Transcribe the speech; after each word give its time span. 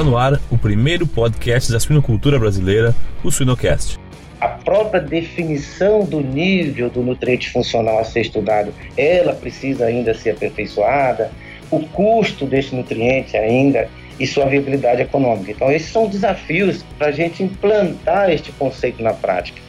Está 0.00 0.10
no 0.10 0.16
ar 0.16 0.40
o 0.50 0.56
primeiro 0.56 1.06
podcast 1.06 1.70
da 1.70 1.78
suinocultura 1.78 2.38
brasileira, 2.38 2.94
o 3.22 3.30
Suinocast. 3.30 4.00
A 4.40 4.48
própria 4.48 4.98
definição 4.98 6.06
do 6.06 6.22
nível 6.22 6.88
do 6.88 7.02
nutriente 7.02 7.50
funcional 7.50 7.98
a 7.98 8.04
ser 8.04 8.22
estudado, 8.22 8.72
ela 8.96 9.34
precisa 9.34 9.84
ainda 9.84 10.14
ser 10.14 10.30
aperfeiçoada, 10.30 11.30
o 11.70 11.80
custo 11.80 12.46
desse 12.46 12.74
nutriente 12.74 13.36
ainda 13.36 13.90
e 14.18 14.26
sua 14.26 14.46
viabilidade 14.46 15.02
econômica. 15.02 15.50
Então, 15.50 15.70
esses 15.70 15.92
são 15.92 16.08
desafios 16.08 16.82
para 16.96 17.08
a 17.08 17.12
gente 17.12 17.42
implantar 17.42 18.30
este 18.30 18.50
conceito 18.52 19.02
na 19.02 19.12
prática. 19.12 19.60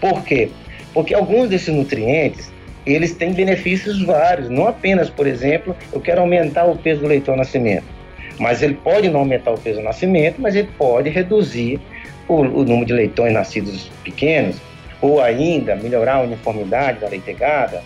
Por 0.00 0.22
quê? 0.22 0.48
Porque 0.94 1.12
alguns 1.12 1.48
desses 1.48 1.74
nutrientes, 1.74 2.52
eles 2.86 3.14
têm 3.14 3.32
benefícios 3.32 4.00
vários, 4.00 4.48
não 4.48 4.68
apenas, 4.68 5.10
por 5.10 5.26
exemplo, 5.26 5.74
eu 5.92 6.00
quero 6.00 6.20
aumentar 6.20 6.66
o 6.66 6.78
peso 6.78 7.00
do 7.00 7.08
leite 7.08 7.28
ao 7.28 7.36
nascimento. 7.36 8.01
Mas 8.42 8.60
ele 8.60 8.74
pode 8.74 9.08
não 9.08 9.20
aumentar 9.20 9.52
o 9.52 9.58
peso 9.58 9.78
do 9.78 9.84
nascimento, 9.84 10.40
mas 10.40 10.56
ele 10.56 10.68
pode 10.76 11.08
reduzir 11.08 11.80
o, 12.26 12.34
o 12.34 12.64
número 12.64 12.86
de 12.86 12.92
leitões 12.92 13.32
nascidos 13.32 13.88
pequenos, 14.02 14.56
ou 15.00 15.20
ainda 15.20 15.76
melhorar 15.76 16.16
a 16.16 16.20
uniformidade 16.22 16.98
da 16.98 17.08
leitegada. 17.08 17.82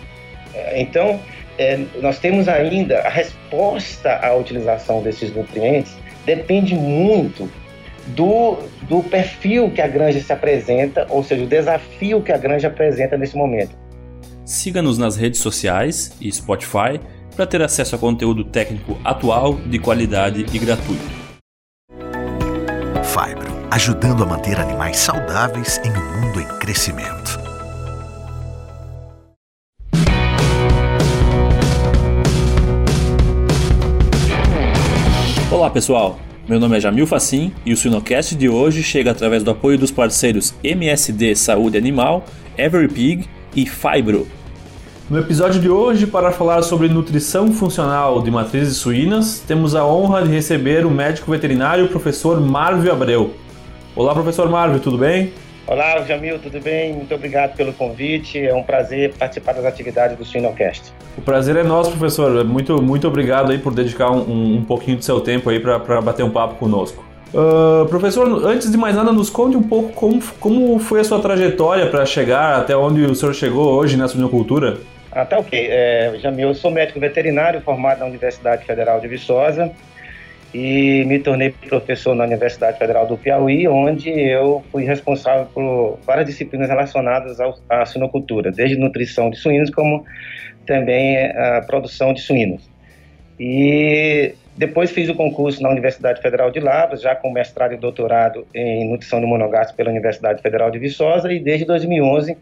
É, 0.53 0.81
então, 0.81 1.19
é, 1.59 1.79
nós 2.01 2.17
temos 2.17 2.47
ainda 2.47 2.99
a 3.01 3.09
resposta 3.09 4.17
à 4.17 4.33
utilização 4.35 5.03
desses 5.03 5.33
nutrientes 5.35 5.95
depende 6.25 6.73
muito 6.73 7.49
do, 8.07 8.57
do 8.81 9.03
perfil 9.03 9.69
que 9.69 9.81
a 9.81 9.87
granja 9.87 10.19
se 10.19 10.33
apresenta, 10.33 11.05
ou 11.09 11.23
seja, 11.23 11.43
o 11.43 11.47
desafio 11.47 12.21
que 12.21 12.31
a 12.31 12.37
granja 12.37 12.67
apresenta 12.67 13.15
nesse 13.15 13.35
momento. 13.35 13.77
Siga-nos 14.43 14.97
nas 14.97 15.15
redes 15.15 15.39
sociais 15.39 16.15
e 16.19 16.31
Spotify 16.31 16.99
para 17.37 17.45
ter 17.45 17.61
acesso 17.61 17.95
a 17.95 17.99
conteúdo 17.99 18.43
técnico 18.43 18.99
atual, 19.05 19.53
de 19.67 19.77
qualidade 19.77 20.43
e 20.51 20.57
gratuito. 20.57 21.05
Fibro, 23.03 23.53
ajudando 23.69 24.23
a 24.23 24.25
manter 24.25 24.59
animais 24.59 24.97
saudáveis 24.97 25.79
em 25.85 25.91
um 25.91 26.21
mundo 26.21 26.41
em 26.41 26.59
crescimento. 26.59 27.37
Olá 35.51 35.69
pessoal, 35.69 36.19
meu 36.47 36.59
nome 36.59 36.77
é 36.77 36.79
Jamil 36.79 37.05
Facim 37.05 37.53
e 37.63 37.71
o 37.71 37.77
Sinocast 37.77 38.35
de 38.35 38.49
hoje 38.49 38.81
chega 38.81 39.11
através 39.11 39.43
do 39.43 39.51
apoio 39.51 39.77
dos 39.77 39.91
parceiros 39.91 40.55
MSD 40.63 41.35
Saúde 41.35 41.77
Animal, 41.77 42.25
Every 42.57 42.87
Pig 42.87 43.29
e 43.55 43.65
Fibro, 43.67 44.27
no 45.09 45.19
episódio 45.19 45.61
de 45.61 45.69
hoje, 45.69 46.05
para 46.05 46.31
falar 46.31 46.61
sobre 46.63 46.89
nutrição 46.89 47.51
funcional 47.53 48.21
de 48.21 48.29
matrizes 48.29 48.75
suínas, 48.75 49.39
temos 49.39 49.73
a 49.73 49.85
honra 49.85 50.21
de 50.21 50.29
receber 50.29 50.85
o 50.85 50.91
médico 50.91 51.31
veterinário 51.31 51.87
professor 51.87 52.41
Marvio 52.41 52.91
Abreu. 52.91 53.33
Olá, 53.95 54.13
professor 54.13 54.49
Marvio, 54.49 54.81
tudo 54.81 54.97
bem? 54.97 55.31
Olá, 55.65 56.01
Jamil, 56.01 56.39
tudo 56.39 56.59
bem? 56.59 56.93
Muito 56.93 57.15
obrigado 57.15 57.55
pelo 57.55 57.71
convite. 57.71 58.37
É 58.37 58.53
um 58.53 58.63
prazer 58.63 59.13
participar 59.17 59.53
das 59.53 59.65
atividades 59.65 60.17
do 60.17 60.25
Suinocast. 60.25 60.93
O 61.17 61.21
prazer 61.21 61.55
é 61.55 61.63
nosso, 61.63 61.91
professor. 61.91 62.43
Muito, 62.43 62.81
muito 62.81 63.07
obrigado 63.07 63.51
aí 63.51 63.57
por 63.57 63.73
dedicar 63.73 64.11
um, 64.11 64.57
um 64.57 64.65
pouquinho 64.65 64.97
do 64.97 65.03
seu 65.03 65.21
tempo 65.21 65.49
aí 65.49 65.59
para 65.59 66.01
bater 66.01 66.23
um 66.23 66.29
papo 66.29 66.55
conosco. 66.55 67.03
Uh, 67.33 67.85
professor, 67.87 68.45
antes 68.45 68.71
de 68.71 68.77
mais 68.77 68.95
nada, 68.95 69.11
nos 69.11 69.29
conte 69.29 69.57
um 69.57 69.63
pouco 69.63 69.91
como, 69.93 70.21
como 70.39 70.79
foi 70.79 71.01
a 71.01 71.03
sua 71.03 71.19
trajetória 71.19 71.89
para 71.89 72.05
chegar 72.05 72.59
até 72.59 72.75
onde 72.75 73.01
o 73.01 73.15
senhor 73.15 73.33
chegou 73.33 73.73
hoje 73.73 73.97
na 73.97 74.07
suinocultura. 74.07 74.77
Ah, 75.17 75.25
tá 75.25 75.39
ok. 75.39 75.67
É, 75.67 76.13
Jamil, 76.19 76.49
eu 76.49 76.53
sou 76.53 76.69
médico 76.69 76.99
veterinário 76.99 77.59
formado 77.61 78.01
na 78.01 78.05
Universidade 78.05 78.63
Federal 78.65 78.99
de 78.99 79.07
Viçosa 79.07 79.71
e 80.53 81.03
me 81.05 81.17
tornei 81.17 81.49
professor 81.49 82.13
na 82.13 82.23
Universidade 82.23 82.77
Federal 82.77 83.07
do 83.07 83.17
Piauí, 83.17 83.67
onde 83.67 84.11
eu 84.11 84.63
fui 84.71 84.83
responsável 84.83 85.47
por 85.47 85.97
várias 86.05 86.27
disciplinas 86.27 86.69
relacionadas 86.69 87.39
ao, 87.39 87.57
à 87.67 87.83
suinocultura, 87.83 88.51
desde 88.51 88.77
nutrição 88.77 89.31
de 89.31 89.37
suínos 89.37 89.71
como 89.71 90.05
também 90.67 91.17
a 91.17 91.63
produção 91.65 92.13
de 92.13 92.21
suínos. 92.21 92.69
E 93.39 94.35
depois 94.55 94.91
fiz 94.91 95.09
o 95.09 95.15
concurso 95.15 95.63
na 95.63 95.69
Universidade 95.71 96.21
Federal 96.21 96.51
de 96.51 96.59
Lavras, 96.59 97.01
já 97.01 97.15
com 97.15 97.31
mestrado 97.31 97.73
e 97.73 97.77
doutorado 97.77 98.45
em 98.53 98.87
nutrição 98.87 99.19
de 99.19 99.25
monogástrico 99.25 99.77
pela 99.77 99.89
Universidade 99.89 100.43
Federal 100.43 100.69
de 100.69 100.77
Viçosa 100.77 101.33
e 101.33 101.39
desde 101.39 101.65
2011 101.65 102.37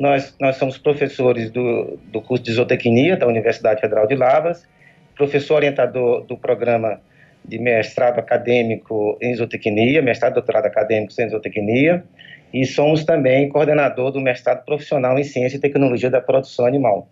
nós, 0.00 0.34
nós 0.40 0.56
somos 0.56 0.78
professores 0.78 1.50
do, 1.50 1.98
do 2.10 2.22
curso 2.22 2.42
de 2.42 2.52
zootecnia 2.52 3.18
da 3.18 3.26
Universidade 3.26 3.82
Federal 3.82 4.06
de 4.06 4.16
Lavras, 4.16 4.66
professor 5.14 5.56
orientador 5.56 6.24
do 6.24 6.38
programa 6.38 6.98
de 7.44 7.58
mestrado 7.58 8.18
acadêmico 8.18 9.18
em 9.20 9.34
zootecnia, 9.34 10.00
mestrado 10.00 10.32
e 10.32 10.34
doutorado 10.34 10.64
acadêmico 10.64 11.12
em 11.20 11.28
zootecnia, 11.28 12.02
e 12.52 12.64
somos 12.64 13.04
também 13.04 13.50
coordenador 13.50 14.10
do 14.10 14.20
mestrado 14.20 14.64
profissional 14.64 15.18
em 15.18 15.22
ciência 15.22 15.58
e 15.58 15.60
tecnologia 15.60 16.08
da 16.08 16.20
produção 16.20 16.64
animal. 16.64 17.06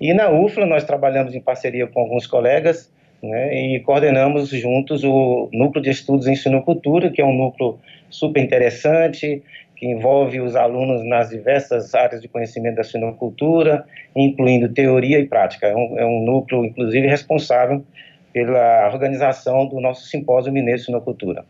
E 0.00 0.12
na 0.12 0.28
UFLA 0.28 0.66
nós 0.66 0.82
trabalhamos 0.82 1.36
em 1.36 1.40
parceria 1.40 1.86
com 1.86 2.00
alguns 2.00 2.26
colegas 2.26 2.92
né, 3.22 3.54
e 3.54 3.80
coordenamos 3.80 4.48
juntos 4.48 5.04
o 5.04 5.48
Núcleo 5.52 5.82
de 5.82 5.90
Estudos 5.90 6.26
em 6.26 6.34
Sinocultura, 6.34 7.10
que 7.10 7.22
é 7.22 7.24
um 7.24 7.32
núcleo 7.32 7.78
super 8.10 8.42
interessante, 8.42 9.42
que 9.84 9.90
envolve 9.90 10.40
os 10.40 10.56
alunos 10.56 11.04
nas 11.04 11.28
diversas 11.28 11.94
áreas 11.94 12.22
de 12.22 12.26
conhecimento 12.26 12.76
da 12.76 12.82
sinocultura, 12.82 13.84
incluindo 14.16 14.70
teoria 14.70 15.18
e 15.18 15.26
prática. 15.26 15.66
É 15.66 15.76
um, 15.76 15.98
é 15.98 16.06
um 16.06 16.24
núcleo, 16.24 16.64
inclusive, 16.64 17.06
responsável 17.06 17.84
pela 18.32 18.88
organização 18.90 19.66
do 19.66 19.78
nosso 19.80 20.06
simpósio 20.06 20.50
mineiro 20.50 20.78
de 20.78 20.86
sinocultura. 20.86 21.44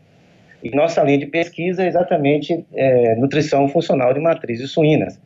E 0.61 0.69
nossa 0.75 1.01
linha 1.01 1.19
de 1.19 1.27
pesquisa 1.27 1.85
é 1.85 1.87
exatamente 1.87 2.65
é, 2.73 3.15
nutrição 3.15 3.69
funcional 3.69 4.13
de 4.13 4.19
matrizes 4.19 4.69
suínas, 4.71 5.17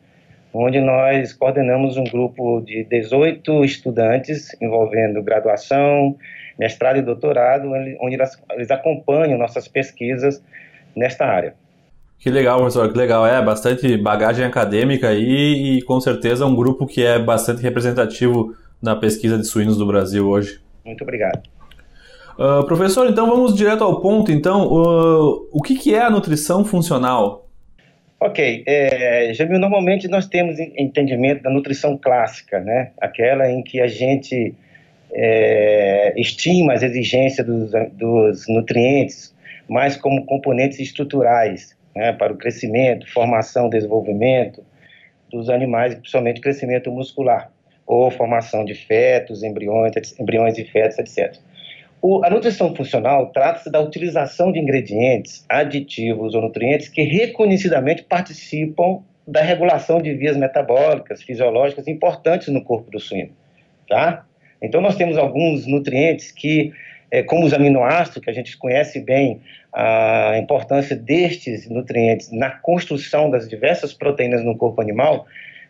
onde 0.54 0.80
nós 0.80 1.32
coordenamos 1.32 1.96
um 1.96 2.04
grupo 2.04 2.60
de 2.60 2.84
18 2.84 3.64
estudantes 3.64 4.56
envolvendo 4.62 5.20
graduação, 5.20 6.16
mestrado 6.56 6.98
e 6.98 7.02
doutorado, 7.02 7.72
onde 8.00 8.16
eles 8.54 8.70
acompanham 8.70 9.36
nossas 9.36 9.66
pesquisas 9.66 10.40
nesta 10.94 11.24
área. 11.26 11.54
Que 12.20 12.28
legal, 12.28 12.58
professor, 12.58 12.92
que 12.92 12.98
legal. 12.98 13.26
É, 13.26 13.42
bastante 13.42 13.96
bagagem 13.96 14.44
acadêmica 14.44 15.08
aí 15.08 15.78
e 15.78 15.82
com 15.82 15.98
certeza 15.98 16.44
um 16.44 16.54
grupo 16.54 16.86
que 16.86 17.02
é 17.02 17.18
bastante 17.18 17.62
representativo 17.62 18.54
na 18.80 18.94
pesquisa 18.94 19.38
de 19.38 19.46
suínos 19.46 19.78
do 19.78 19.86
Brasil 19.86 20.28
hoje. 20.28 20.60
Muito 20.84 21.02
obrigado. 21.02 21.42
Uh, 22.38 22.64
professor, 22.66 23.08
então 23.08 23.26
vamos 23.26 23.54
direto 23.54 23.82
ao 23.82 24.02
ponto. 24.02 24.30
Então, 24.30 24.66
uh, 24.66 25.48
o 25.50 25.62
que, 25.62 25.74
que, 25.74 25.94
é 25.94 26.02
a 26.02 26.10
nutrição 26.10 26.62
funcional? 26.62 27.48
Ok, 28.20 28.64
é, 28.66 29.32
Jamil, 29.32 29.58
normalmente 29.58 30.06
nós 30.06 30.26
temos 30.26 30.58
entendimento 30.58 31.42
da 31.42 31.48
nutrição 31.48 31.96
clássica, 31.96 32.60
né? 32.60 32.90
Aquela 33.00 33.50
em 33.50 33.62
que 33.62 33.80
a 33.80 33.86
gente 33.86 34.54
é, 35.10 36.12
estima 36.20 36.74
as 36.74 36.82
exigências 36.82 37.46
dos, 37.46 37.70
dos 37.94 38.46
nutrientes 38.46 39.34
mais 39.66 39.96
como 39.96 40.26
componentes 40.26 40.78
estruturais 40.80 41.79
né, 41.94 42.12
para 42.12 42.32
o 42.32 42.36
crescimento, 42.36 43.10
formação, 43.12 43.68
desenvolvimento 43.68 44.64
dos 45.30 45.48
animais, 45.48 45.94
principalmente 45.94 46.40
crescimento 46.40 46.90
muscular, 46.90 47.50
ou 47.86 48.10
formação 48.10 48.64
de 48.64 48.74
fetos, 48.74 49.42
embriões, 49.42 49.92
embriões 50.18 50.58
e 50.58 50.64
fetos, 50.64 50.98
etc. 50.98 51.36
O, 52.02 52.24
a 52.24 52.30
nutrição 52.30 52.74
funcional 52.74 53.26
trata-se 53.30 53.70
da 53.70 53.80
utilização 53.80 54.50
de 54.50 54.58
ingredientes, 54.58 55.44
aditivos 55.48 56.34
ou 56.34 56.42
nutrientes 56.42 56.88
que 56.88 57.02
reconhecidamente 57.02 58.02
participam 58.02 59.02
da 59.26 59.42
regulação 59.42 60.00
de 60.00 60.14
vias 60.14 60.36
metabólicas, 60.36 61.22
fisiológicas 61.22 61.86
importantes 61.86 62.48
no 62.48 62.64
corpo 62.64 62.90
do 62.90 62.98
suíno, 62.98 63.30
tá? 63.88 64.24
Então 64.62 64.80
nós 64.80 64.96
temos 64.96 65.16
alguns 65.16 65.66
nutrientes 65.66 66.32
que 66.32 66.72
é, 67.10 67.22
como 67.22 67.44
os 67.44 67.52
aminoácidos, 67.52 68.22
que 68.22 68.30
a 68.30 68.32
gente 68.32 68.56
conhece 68.56 69.00
bem 69.00 69.40
a 69.72 70.36
importância 70.38 70.96
destes 70.96 71.68
nutrientes 71.68 72.30
na 72.32 72.50
construção 72.50 73.30
das 73.30 73.48
diversas 73.48 73.92
proteínas 73.92 74.44
no 74.44 74.56
corpo 74.56 74.80
animal, 74.80 75.26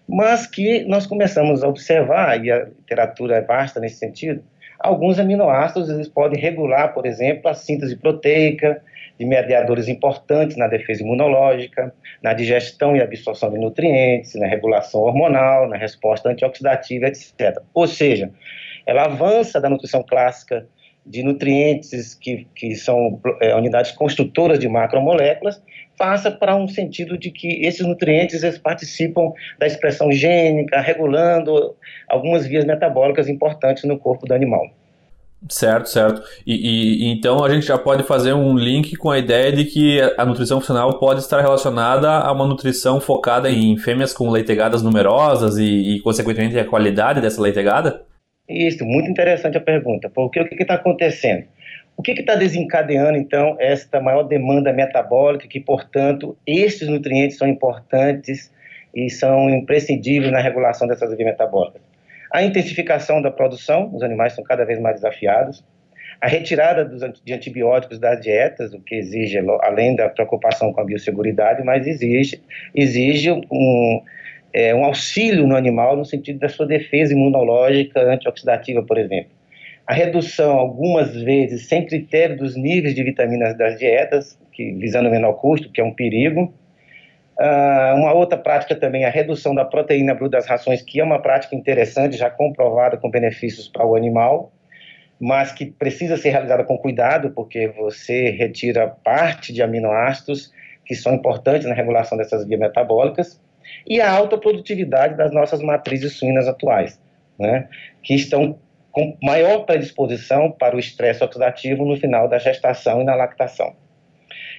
mas 0.08 0.46
que 0.46 0.84
nós 0.84 1.06
começamos 1.06 1.62
a 1.62 1.68
observar, 1.68 2.44
e 2.44 2.50
a 2.50 2.64
literatura 2.64 3.36
é 3.36 3.40
vasta 3.40 3.78
nesse 3.78 3.96
sentido, 3.96 4.42
alguns 4.78 5.18
aminoácidos 5.18 5.88
eles 5.90 6.08
podem 6.08 6.40
regular, 6.40 6.94
por 6.94 7.06
exemplo, 7.06 7.48
a 7.48 7.54
síntese 7.54 7.96
proteica, 7.96 8.82
de 9.20 9.26
mediadores 9.26 9.86
importantes 9.86 10.56
na 10.56 10.66
defesa 10.66 11.02
imunológica, 11.02 11.92
na 12.22 12.32
digestão 12.32 12.96
e 12.96 13.02
absorção 13.02 13.52
de 13.52 13.58
nutrientes, 13.58 14.34
na 14.34 14.46
regulação 14.46 15.02
hormonal, 15.02 15.68
na 15.68 15.76
resposta 15.76 16.30
antioxidativa, 16.30 17.06
etc. 17.06 17.58
Ou 17.74 17.86
seja, 17.86 18.30
ela 18.86 19.04
avança 19.04 19.60
da 19.60 19.68
nutrição 19.68 20.02
clássica 20.02 20.66
de 21.04 21.22
nutrientes 21.22 22.14
que, 22.14 22.46
que 22.54 22.74
são 22.74 23.20
é, 23.40 23.54
unidades 23.54 23.92
construtoras 23.92 24.58
de 24.58 24.68
macromoléculas, 24.68 25.62
passa 25.98 26.30
para 26.30 26.56
um 26.56 26.66
sentido 26.66 27.18
de 27.18 27.30
que 27.30 27.66
esses 27.66 27.86
nutrientes 27.86 28.42
eles 28.42 28.58
participam 28.58 29.32
da 29.58 29.66
expressão 29.66 30.10
gênica, 30.10 30.80
regulando 30.80 31.74
algumas 32.08 32.46
vias 32.46 32.64
metabólicas 32.64 33.28
importantes 33.28 33.84
no 33.84 33.98
corpo 33.98 34.26
do 34.26 34.32
animal. 34.32 34.66
Certo, 35.48 35.88
certo. 35.88 36.22
E, 36.46 37.04
e, 37.06 37.12
então 37.12 37.42
a 37.42 37.48
gente 37.48 37.66
já 37.66 37.78
pode 37.78 38.02
fazer 38.02 38.34
um 38.34 38.56
link 38.56 38.94
com 38.96 39.10
a 39.10 39.18
ideia 39.18 39.50
de 39.50 39.64
que 39.64 39.98
a 40.18 40.24
nutrição 40.24 40.60
funcional 40.60 40.98
pode 40.98 41.20
estar 41.20 41.40
relacionada 41.40 42.10
a 42.10 42.30
uma 42.30 42.46
nutrição 42.46 43.00
focada 43.00 43.50
em 43.50 43.76
fêmeas 43.78 44.12
com 44.12 44.28
leitegadas 44.28 44.82
numerosas 44.82 45.56
e, 45.56 45.64
e 45.64 46.00
consequentemente, 46.00 46.58
a 46.58 46.64
qualidade 46.64 47.22
dessa 47.22 47.40
leitegada? 47.40 48.02
Isso, 48.50 48.84
muito 48.84 49.08
interessante 49.08 49.56
a 49.56 49.60
pergunta. 49.60 50.10
Porque 50.10 50.40
o 50.40 50.48
que 50.48 50.60
está 50.60 50.74
acontecendo? 50.74 51.44
O 51.96 52.02
que 52.02 52.12
está 52.12 52.34
desencadeando, 52.34 53.16
então, 53.16 53.56
esta 53.60 54.00
maior 54.00 54.24
demanda 54.24 54.72
metabólica, 54.72 55.46
que, 55.46 55.60
portanto, 55.60 56.36
estes 56.46 56.88
nutrientes 56.88 57.38
são 57.38 57.46
importantes 57.46 58.52
e 58.94 59.08
são 59.08 59.48
imprescindíveis 59.48 60.32
na 60.32 60.40
regulação 60.40 60.88
dessas 60.88 61.14
vias 61.16 61.30
metabólicas? 61.30 61.80
A 62.32 62.42
intensificação 62.42 63.22
da 63.22 63.30
produção, 63.30 63.94
os 63.94 64.02
animais 64.02 64.32
são 64.32 64.42
cada 64.42 64.64
vez 64.64 64.80
mais 64.80 64.96
desafiados. 64.96 65.64
A 66.20 66.26
retirada 66.26 66.84
dos, 66.84 67.02
de 67.24 67.32
antibióticos 67.32 67.98
das 67.98 68.20
dietas, 68.20 68.72
o 68.72 68.80
que 68.80 68.96
exige, 68.96 69.38
além 69.62 69.94
da 69.94 70.08
preocupação 70.08 70.72
com 70.72 70.80
a 70.80 70.84
biosseguridade, 70.84 71.62
mas 71.62 71.86
exige, 71.86 72.42
exige 72.74 73.30
um, 73.30 74.02
é, 74.52 74.74
um 74.74 74.84
auxílio 74.84 75.46
no 75.46 75.56
animal 75.56 75.96
no 75.96 76.04
sentido 76.04 76.38
da 76.40 76.48
sua 76.48 76.66
defesa 76.66 77.12
imunológica 77.12 78.00
antioxidativa, 78.00 78.82
por 78.82 78.98
exemplo. 78.98 79.30
A 79.86 79.94
redução, 79.94 80.52
algumas 80.52 81.14
vezes, 81.14 81.66
sem 81.66 81.84
critério 81.84 82.36
dos 82.36 82.56
níveis 82.56 82.94
de 82.94 83.02
vitaminas 83.02 83.56
das 83.56 83.78
dietas, 83.78 84.38
que, 84.52 84.72
visando 84.72 85.08
o 85.08 85.10
menor 85.10 85.34
custo, 85.34 85.70
que 85.70 85.80
é 85.80 85.84
um 85.84 85.92
perigo. 85.92 86.52
Uh, 87.38 87.96
uma 87.96 88.12
outra 88.12 88.36
prática 88.36 88.76
também 88.76 89.04
a 89.04 89.10
redução 89.10 89.54
da 89.54 89.64
proteína 89.64 90.14
bruta 90.14 90.36
das 90.36 90.46
rações, 90.46 90.82
que 90.82 91.00
é 91.00 91.04
uma 91.04 91.18
prática 91.18 91.56
interessante, 91.56 92.16
já 92.16 92.28
comprovada 92.28 92.98
com 92.98 93.10
benefícios 93.10 93.66
para 93.66 93.86
o 93.86 93.96
animal, 93.96 94.52
mas 95.18 95.50
que 95.50 95.66
precisa 95.66 96.16
ser 96.16 96.30
realizada 96.30 96.64
com 96.64 96.76
cuidado, 96.76 97.30
porque 97.30 97.68
você 97.68 98.30
retira 98.30 98.86
parte 98.88 99.52
de 99.52 99.62
aminoácidos 99.62 100.52
que 100.84 100.94
são 100.94 101.14
importantes 101.14 101.66
na 101.66 101.74
regulação 101.74 102.18
dessas 102.18 102.46
vias 102.46 102.60
metabólicas, 102.60 103.40
e 103.86 104.00
a 104.00 104.10
alta 104.10 104.38
produtividade 104.38 105.16
das 105.16 105.32
nossas 105.32 105.62
matrizes 105.62 106.14
suínas 106.14 106.48
atuais, 106.48 107.00
né, 107.38 107.68
que 108.02 108.14
estão 108.14 108.58
com 108.92 109.16
maior 109.22 109.64
predisposição 109.64 110.50
para 110.50 110.76
o 110.76 110.78
estresse 110.78 111.22
oxidativo 111.22 111.84
no 111.84 111.96
final 111.96 112.28
da 112.28 112.38
gestação 112.38 113.00
e 113.00 113.04
na 113.04 113.14
lactação. 113.14 113.74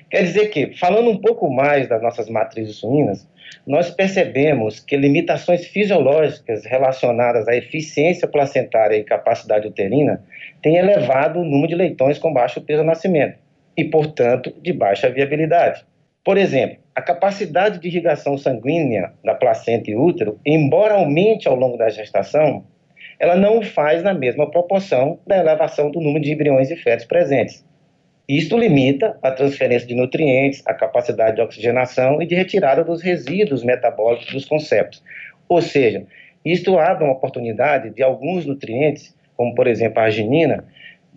Quer 0.10 0.24
dizer 0.24 0.48
que, 0.50 0.76
falando 0.78 1.10
um 1.10 1.18
pouco 1.18 1.50
mais 1.50 1.88
das 1.88 2.02
nossas 2.02 2.30
matrizes 2.30 2.78
suínas, 2.78 3.28
nós 3.66 3.90
percebemos 3.90 4.80
que 4.80 4.98
limitações 4.98 5.66
fisiológicas 5.68 6.66
relacionadas 6.66 7.48
à 7.48 7.56
eficiência 7.56 8.28
placentária 8.28 8.96
e 8.96 9.04
capacidade 9.04 9.68
uterina 9.68 10.24
têm 10.62 10.78
elevado 10.78 11.40
o 11.40 11.46
número 11.46 11.70
de 11.70 11.76
leitões 11.76 12.18
com 12.18 12.34
baixo 12.34 12.62
peso 12.62 12.82
ao 12.82 12.86
nascimento 12.86 13.38
e, 13.78 13.86
portanto, 13.86 14.54
de 14.62 14.74
baixa 14.74 15.10
viabilidade. 15.10 15.86
Por 16.24 16.38
exemplo, 16.38 16.78
a 16.96 17.02
capacidade 17.02 17.80
de 17.80 17.88
irrigação 17.88 18.38
sanguínea 18.38 19.14
da 19.24 19.34
placenta 19.34 19.90
e 19.90 19.96
útero, 19.96 20.40
embora 20.46 20.96
aumente 20.96 21.48
ao 21.48 21.56
longo 21.56 21.78
da 21.78 21.90
gestação, 21.90 22.66
ela 23.20 23.36
não 23.36 23.62
faz 23.62 24.04
na 24.04 24.14
mesma 24.14 24.50
proporção 24.50 25.20
da 25.26 25.38
elevação 25.38 25.90
do 25.90 26.02
número 26.02 26.24
de 26.24 26.32
embriões 26.32 26.70
e 26.70 26.76
fetos 26.76 27.06
presentes. 27.06 27.64
Isto 28.28 28.58
limita 28.58 29.18
a 29.22 29.32
transferência 29.32 29.88
de 29.88 29.96
nutrientes, 29.96 30.64
a 30.66 30.74
capacidade 30.74 31.36
de 31.36 31.42
oxigenação 31.42 32.22
e 32.22 32.26
de 32.26 32.36
retirada 32.36 32.84
dos 32.84 33.02
resíduos 33.02 33.64
metabólicos 33.64 34.32
dos 34.32 34.46
conceptos. 34.46 35.04
Ou 35.48 35.62
seja, 35.62 36.06
isto 36.44 36.78
abre 36.78 37.04
uma 37.04 37.14
oportunidade 37.14 37.90
de 37.90 38.02
alguns 38.02 38.46
nutrientes, 38.46 39.16
como 39.36 39.54
por 39.54 39.68
exemplo 39.68 40.00
a 40.00 40.06
arginina, 40.06 40.66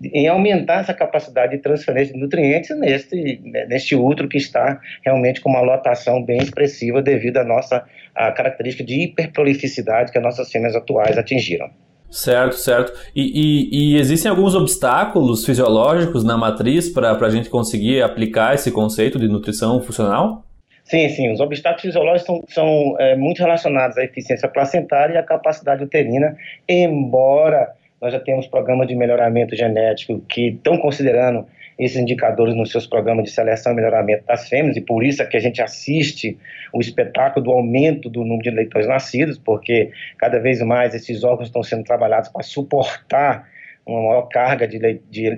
em 0.02 0.26
aumentar 0.26 0.80
essa 0.80 0.92
capacidade 0.92 1.56
de 1.56 1.62
transferência 1.62 2.12
de 2.12 2.20
nutrientes 2.20 2.76
neste, 2.78 3.40
neste 3.68 3.94
útero 3.94 4.28
que 4.28 4.36
está 4.36 4.80
realmente 5.04 5.40
com 5.40 5.50
uma 5.50 5.60
lotação 5.60 6.22
bem 6.22 6.38
expressiva 6.38 7.00
devido 7.00 7.38
à 7.38 7.44
nossa 7.44 7.84
à 8.14 8.30
característica 8.30 8.84
de 8.84 9.02
hiperprolificidade 9.02 10.12
que 10.12 10.18
as 10.18 10.24
nossas 10.24 10.50
fêmeas 10.50 10.76
atuais 10.76 11.18
atingiram. 11.18 11.68
Certo, 12.10 12.54
certo. 12.54 12.92
E, 13.14 13.22
e, 13.22 13.96
e, 13.96 13.98
existem 13.98 14.30
alguns 14.30 14.54
obstáculos 14.54 15.44
fisiológicos 15.44 16.22
na 16.22 16.36
matriz 16.36 16.88
para 16.88 17.10
a 17.10 17.30
gente 17.30 17.50
conseguir 17.50 18.02
aplicar 18.02 18.54
esse 18.54 18.70
conceito 18.70 19.18
de 19.18 19.26
nutrição 19.26 19.82
funcional? 19.82 20.44
Sim, 20.84 21.08
sim. 21.08 21.32
Os 21.32 21.40
obstáculos 21.40 21.82
fisiológicos 21.82 22.26
são, 22.26 22.44
são 22.46 22.96
é, 23.00 23.16
muito 23.16 23.38
relacionados 23.38 23.98
à 23.98 24.04
eficiência 24.04 24.48
placentária 24.48 25.14
e 25.14 25.16
à 25.16 25.24
capacidade 25.24 25.82
uterina, 25.82 26.36
embora 26.68 27.72
nós 28.04 28.12
já 28.12 28.20
temos 28.20 28.46
programas 28.46 28.86
de 28.86 28.94
melhoramento 28.94 29.56
genético 29.56 30.20
que 30.28 30.48
estão 30.48 30.76
considerando 30.76 31.46
esses 31.78 31.96
indicadores 31.96 32.54
nos 32.54 32.70
seus 32.70 32.86
programas 32.86 33.24
de 33.24 33.30
seleção 33.30 33.72
e 33.72 33.76
melhoramento 33.76 34.26
das 34.26 34.46
fêmeas, 34.46 34.76
e 34.76 34.82
por 34.82 35.02
isso 35.02 35.22
é 35.22 35.26
que 35.26 35.38
a 35.38 35.40
gente 35.40 35.62
assiste 35.62 36.36
o 36.70 36.82
espetáculo 36.82 37.42
do 37.46 37.50
aumento 37.50 38.10
do 38.10 38.20
número 38.20 38.42
de 38.42 38.50
leitões 38.50 38.86
nascidos, 38.86 39.38
porque 39.38 39.90
cada 40.18 40.38
vez 40.38 40.60
mais 40.60 40.94
esses 40.94 41.24
órgãos 41.24 41.48
estão 41.48 41.62
sendo 41.62 41.82
trabalhados 41.82 42.28
para 42.28 42.42
suportar 42.42 43.48
uma 43.86 44.02
maior 44.02 44.28
carga 44.28 44.68
de, 44.68 44.78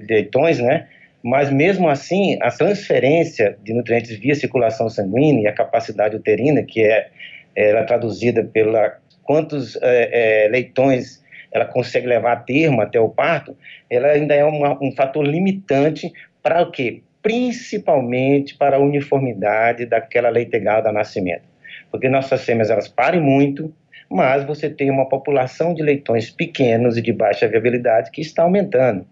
leitões, 0.08 0.58
né? 0.58 0.88
Mas 1.22 1.50
mesmo 1.50 1.88
assim, 1.88 2.36
a 2.42 2.50
transferência 2.50 3.56
de 3.62 3.72
nutrientes 3.72 4.19
via 4.19 4.34
circulação 4.34 4.90
sanguínea 4.90 5.44
e 5.44 5.46
a 5.46 5.52
capacidade 5.52 6.16
uterina, 6.16 6.64
que 6.64 6.82
é, 6.82 7.10
é 7.54 7.82
traduzida 7.84 8.42
pela 8.42 8.98
quantos 9.22 9.76
é, 9.80 10.46
é, 10.46 10.48
leitões 10.48 11.24
ela 11.56 11.64
consegue 11.64 12.06
levar 12.06 12.32
a 12.32 12.37
termo 12.37 12.81
até 12.81 13.00
o 13.00 13.08
parto, 13.08 13.56
ela 13.91 14.08
ainda 14.08 14.35
é 14.35 14.44
uma, 14.44 14.79
um 14.82 14.93
fator 14.93 15.25
limitante 15.26 16.12
para 16.43 16.62
o 16.62 16.70
quê? 16.70 17.03
Principalmente 17.23 18.55
para 18.56 18.76
a 18.76 18.81
uniformidade 18.81 19.87
daquela 19.87 20.29
leitegada 20.29 20.82
da 20.82 20.93
nascimento. 20.93 21.44
Porque 21.91 22.08
nossas 22.08 22.44
fêmeas, 22.44 22.70
elas 22.70 22.88
parem 22.88 23.20
muito, 23.20 23.73
mas 24.08 24.44
você 24.44 24.69
tem 24.69 24.91
uma 24.91 25.08
população 25.08 25.75
de 25.75 25.82
leitões 25.82 26.31
pequenos 26.31 26.97
e 26.97 27.03
de 27.03 27.12
baixa 27.12 27.49
viabilidade 27.49 28.11
que 28.11 28.20
está 28.20 28.43
aumentando. 28.43 29.06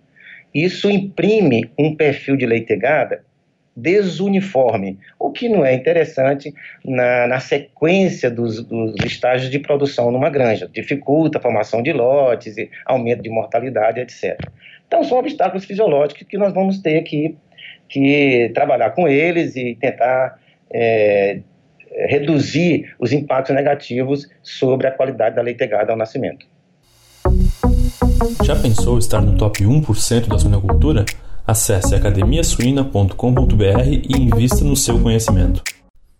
Isso 0.54 0.88
imprime 0.88 1.70
um 1.78 1.96
perfil 1.96 2.36
de 2.36 2.46
leitegada 2.46 3.24
desuniforme, 3.76 4.98
o 5.18 5.32
que 5.32 5.48
não 5.48 5.64
é 5.64 5.74
interessante 5.74 6.54
na, 6.84 7.26
na 7.26 7.40
sequência 7.40 8.30
dos, 8.30 8.62
dos, 8.62 8.94
estágios 9.04 9.50
de 9.50 9.58
produção 9.58 10.10
numa 10.12 10.30
granja. 10.30 10.68
Dificulta 10.72 11.38
a 11.38 11.40
formação 11.40 11.82
de 11.82 11.92
lotes, 11.92 12.54
aumento 12.86 13.22
de 13.22 13.30
mortalidade, 13.30 14.00
etc. 14.00 14.38
Então, 14.86 15.02
são 15.02 15.18
obstáculos 15.18 15.64
fisiológicos 15.64 16.26
que 16.28 16.38
nós 16.38 16.54
vamos 16.54 16.78
ter 16.78 17.02
que, 17.02 17.36
que 17.88 18.50
trabalhar 18.54 18.90
com 18.90 19.08
eles 19.08 19.56
e 19.56 19.74
tentar 19.74 20.38
é, 20.72 21.40
reduzir 22.06 22.94
os 22.98 23.12
impactos 23.12 23.54
negativos 23.54 24.28
sobre 24.42 24.86
a 24.86 24.92
qualidade 24.92 25.34
da 25.34 25.42
leitegada 25.42 25.90
ao 25.90 25.98
nascimento. 25.98 26.46
Já 28.44 28.54
pensou 28.54 28.98
estar 28.98 29.20
no 29.20 29.36
top 29.36 29.64
1% 29.64 30.28
da 30.28 30.38
suinocultura? 30.38 31.04
Acesse 31.46 31.94
academiasuina.com.br 31.94 33.12
e 33.86 34.16
invista 34.18 34.64
no 34.64 34.74
seu 34.74 34.98
conhecimento. 34.98 35.62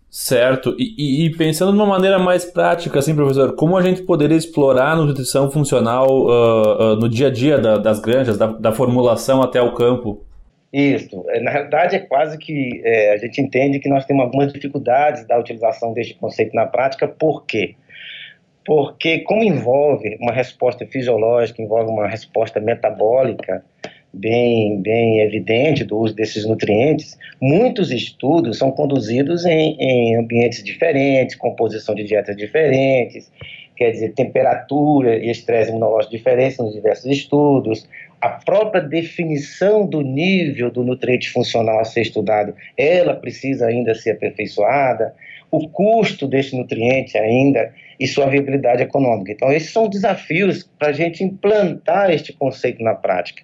Certo, 0.07 0.75
e, 0.77 1.25
e, 1.25 1.35
pensando 1.35 1.71
de 1.71 1.77
uma 1.77 1.85
maneira 1.87 2.19
mais 2.19 2.45
prática, 2.45 2.99
assim, 2.99 3.15
professor, 3.15 3.55
como 3.55 3.75
a 3.75 3.81
gente 3.81 4.03
poderia 4.03 4.37
explorar 4.37 4.91
a 4.91 4.95
nutrição 4.95 5.49
funcional 5.49 6.07
uh, 6.07 6.93
uh, 6.93 6.95
no 6.95 7.09
dia 7.09 7.27
a 7.27 7.31
dia 7.31 7.57
da, 7.57 7.77
das 7.77 7.99
granjas, 7.99 8.37
da, 8.37 8.47
da, 8.47 8.71
formulação 8.71 9.41
até 9.41 9.59
o 9.59 9.73
campo? 9.73 10.23
Isso, 10.71 11.25
é, 11.29 11.41
na 11.41 11.49
realidade 11.49 11.95
é 11.95 11.99
quase 11.99 12.37
que 12.37 12.81
é, 12.85 13.13
a 13.13 13.17
gente 13.17 13.41
entende 13.41 13.79
que 13.79 13.89
nós 13.89 14.05
temos 14.05 14.23
algumas 14.23 14.53
dificuldades 14.53 15.27
da 15.27 15.39
utilização 15.39 15.91
deste 15.91 16.13
conceito 16.13 16.55
na 16.55 16.67
prática, 16.67 17.07
por 17.07 17.45
quê? 17.45 17.75
Porque 18.63 19.19
como 19.19 19.43
envolve 19.43 20.17
uma 20.21 20.31
resposta 20.31 20.85
fisiológica, 20.85 21.61
envolve 21.61 21.89
uma 21.89 22.07
resposta 22.07 22.59
metabólica, 22.59 23.65
bem, 24.15 24.81
bem 24.81 25.19
evidente 25.21 25.83
do 25.83 25.97
uso 25.97 26.15
desses 26.15 26.45
nutrientes, 26.45 27.17
muitos 27.41 27.91
estudos 27.91 28.57
são 28.57 28.71
conduzidos 28.71 29.45
em, 29.45 29.75
em 29.79 30.15
ambientes 30.15 30.63
diferentes, 30.63 31.35
composição 31.35 31.93
de 31.93 32.03
dietas 32.03 32.35
diferentes, 32.35 33.31
quer 33.75 33.91
dizer, 33.91 34.13
temperatura 34.13 35.17
e 35.17 35.29
estresse 35.29 35.69
imunológico 35.69 36.15
diferentes 36.15 36.57
nos 36.57 36.73
diversos 36.73 37.11
estudos, 37.11 37.87
a 38.21 38.29
própria 38.29 38.81
definição 38.81 39.85
do 39.85 40.01
nível 40.01 40.71
do 40.71 40.83
nutriente 40.83 41.29
funcional 41.29 41.79
a 41.79 41.83
ser 41.83 42.01
estudado, 42.01 42.55
ela 42.77 43.13
precisa 43.13 43.67
ainda 43.67 43.93
ser 43.93 44.11
aperfeiçoada, 44.11 45.13
o 45.51 45.67
custo 45.69 46.27
desse 46.27 46.55
nutriente 46.57 47.17
ainda 47.17 47.71
e 47.99 48.07
sua 48.07 48.27
viabilidade 48.27 48.83
econômica. 48.83 49.31
Então, 49.31 49.51
esses 49.51 49.71
são 49.71 49.87
desafios 49.87 50.63
para 50.79 50.89
a 50.89 50.93
gente 50.93 51.23
implantar 51.23 52.09
este 52.09 52.33
conceito 52.33 52.83
na 52.83 52.95
prática. 52.95 53.43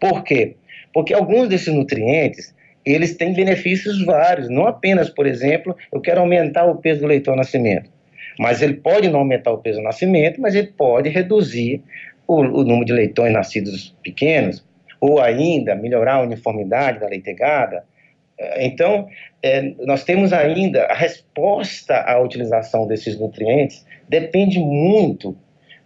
Por 0.00 0.22
quê? 0.24 0.56
Porque 0.92 1.12
alguns 1.12 1.48
desses 1.48 1.72
nutrientes, 1.72 2.54
eles 2.84 3.16
têm 3.16 3.34
benefícios 3.34 4.04
vários, 4.04 4.48
não 4.48 4.66
apenas, 4.66 5.10
por 5.10 5.26
exemplo, 5.26 5.76
eu 5.92 6.00
quero 6.00 6.20
aumentar 6.20 6.64
o 6.64 6.76
peso 6.76 7.00
do 7.00 7.06
leite 7.06 7.28
ao 7.28 7.36
nascimento, 7.36 7.90
mas 8.38 8.62
ele 8.62 8.74
pode 8.74 9.08
não 9.08 9.20
aumentar 9.20 9.52
o 9.52 9.58
peso 9.58 9.78
ao 9.78 9.84
nascimento, 9.84 10.40
mas 10.40 10.54
ele 10.54 10.68
pode 10.68 11.08
reduzir 11.08 11.82
o, 12.26 12.36
o 12.36 12.64
número 12.64 12.84
de 12.84 12.92
leitões 12.92 13.32
nascidos 13.32 13.94
pequenos, 14.02 14.64
ou 15.00 15.20
ainda 15.20 15.74
melhorar 15.74 16.14
a 16.14 16.22
uniformidade 16.22 17.00
da 17.00 17.08
leitegada. 17.08 17.84
Então, 18.58 19.08
é, 19.42 19.74
nós 19.80 20.04
temos 20.04 20.32
ainda 20.32 20.84
a 20.84 20.94
resposta 20.94 21.94
à 22.02 22.20
utilização 22.20 22.86
desses 22.86 23.18
nutrientes 23.18 23.84
depende 24.08 24.58
muito 24.58 25.36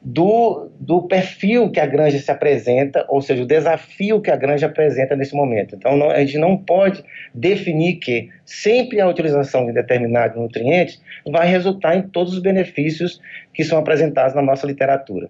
do, 0.02 0.70
do 0.80 1.02
perfil 1.02 1.70
que 1.70 1.78
a 1.78 1.86
granja 1.86 2.18
se 2.18 2.30
apresenta, 2.30 3.04
ou 3.08 3.20
seja, 3.20 3.42
o 3.42 3.46
desafio 3.46 4.20
que 4.20 4.30
a 4.30 4.36
granja 4.36 4.66
apresenta 4.66 5.14
nesse 5.14 5.34
momento. 5.34 5.74
Então, 5.76 5.96
não, 5.96 6.10
a 6.10 6.18
gente 6.20 6.38
não 6.38 6.56
pode 6.56 7.04
definir 7.34 7.96
que 7.96 8.30
sempre 8.44 9.00
a 9.00 9.08
utilização 9.08 9.66
de 9.66 9.72
determinados 9.72 10.36
nutrientes 10.36 11.00
vai 11.30 11.46
resultar 11.46 11.96
em 11.96 12.02
todos 12.02 12.32
os 12.32 12.40
benefícios 12.40 13.20
que 13.52 13.62
são 13.62 13.78
apresentados 13.78 14.34
na 14.34 14.42
nossa 14.42 14.66
literatura. 14.66 15.28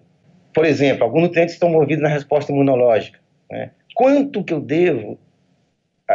Por 0.53 0.65
exemplo, 0.65 1.03
alguns 1.03 1.23
nutrientes 1.23 1.53
estão 1.53 1.69
movidos 1.69 2.03
na 2.03 2.09
resposta 2.09 2.51
imunológica. 2.51 3.19
Né? 3.49 3.71
Quanto 3.93 4.43
que 4.43 4.53
eu 4.53 4.61
devo 4.61 5.19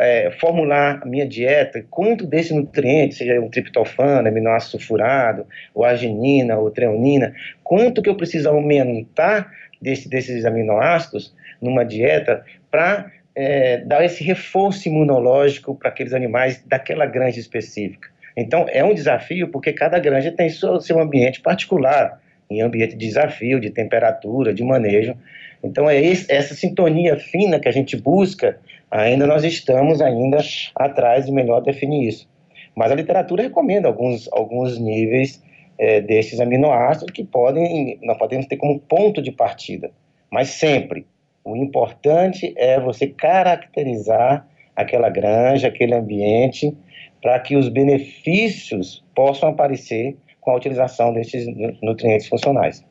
é, 0.00 0.31
formular 0.31 1.00
a 1.03 1.07
minha 1.07 1.26
dieta, 1.26 1.85
quanto 1.91 2.26
desse 2.26 2.55
nutriente, 2.55 3.15
seja 3.15 3.41
o 3.41 3.49
triptofano, 3.49 4.29
aminoácido 4.29 4.73
sulfurado, 4.73 5.47
ou 5.75 5.85
arginina, 5.85 6.57
ou 6.59 6.71
treonina, 6.71 7.35
quanto 7.62 8.03
que 8.03 8.09
eu 8.09 8.15
preciso 8.15 8.49
aumentar 8.49 9.50
desse, 9.81 10.09
desses 10.09 10.45
aminoácidos 10.45 11.35
numa 11.61 11.85
dieta 11.85 12.45
para 12.71 13.11
é, 13.35 13.79
dar 13.79 14.05
esse 14.05 14.25
reforço 14.25 14.88
imunológico 14.88 15.75
para 15.75 15.91
aqueles 15.91 16.15
animais 16.15 16.62
daquela 16.67 17.07
granja 17.07 17.38
específica. 17.38 18.09
Então, 18.37 18.67
é 18.69 18.85
um 18.85 18.95
desafio 18.95 19.49
porque 19.49 19.73
cada 19.73 19.99
granja 19.99 20.33
tem 20.33 20.49
seu, 20.49 20.81
seu 20.81 21.00
ambiente 21.00 21.41
particular, 21.41 22.21
em 22.50 22.61
ambiente 22.62 22.97
de 22.97 23.07
desafio, 23.07 23.59
de 23.59 23.71
temperatura, 23.71 24.53
de 24.53 24.62
manejo. 24.62 25.17
Então, 25.62 25.88
é 25.88 26.00
esse, 26.00 26.31
essa 26.31 26.55
sintonia 26.55 27.17
fina 27.17 27.59
que 27.59 27.69
a 27.69 27.73
gente 27.73 27.97
busca 27.97 28.59
ainda 28.90 29.26
nós 29.26 29.45
estamos 29.45 30.00
ainda 30.00 30.38
atrás 30.75 31.26
de 31.26 31.33
melhor 31.33 31.61
definir 31.61 32.09
isso. 32.09 32.28
Mas 32.75 32.93
a 32.93 32.95
literatura 32.95 33.43
recomenda 33.43 33.88
alguns, 33.88 34.28
alguns 34.33 34.78
níveis 34.78 35.43
é, 35.78 36.00
desses 36.00 36.40
aminoácidos 36.40 37.12
que 37.12 37.25
podem, 37.25 37.99
nós 38.02 38.19
podemos 38.19 38.47
ter 38.47 38.57
como 38.57 38.78
ponto 38.78 39.23
de 39.23 39.33
partida. 39.33 39.90
Mas 40.31 40.50
sempre, 40.50 41.07
o 41.45 41.57
importante 41.57 42.52
é 42.57 42.78
você 42.81 43.07
caracterizar 43.07 44.47
aquela 44.75 45.09
granja, 45.09 45.69
aquele 45.69 45.95
ambiente, 45.95 46.76
para 47.23 47.40
que 47.40 47.57
os 47.57 47.69
benefícios 47.69 49.02
possam 49.14 49.49
aparecer 49.49 50.16
com 50.40 50.50
a 50.50 50.57
utilização 50.57 51.12
desses 51.12 51.47
nutrientes 51.83 52.28
funcionais. 52.28 52.85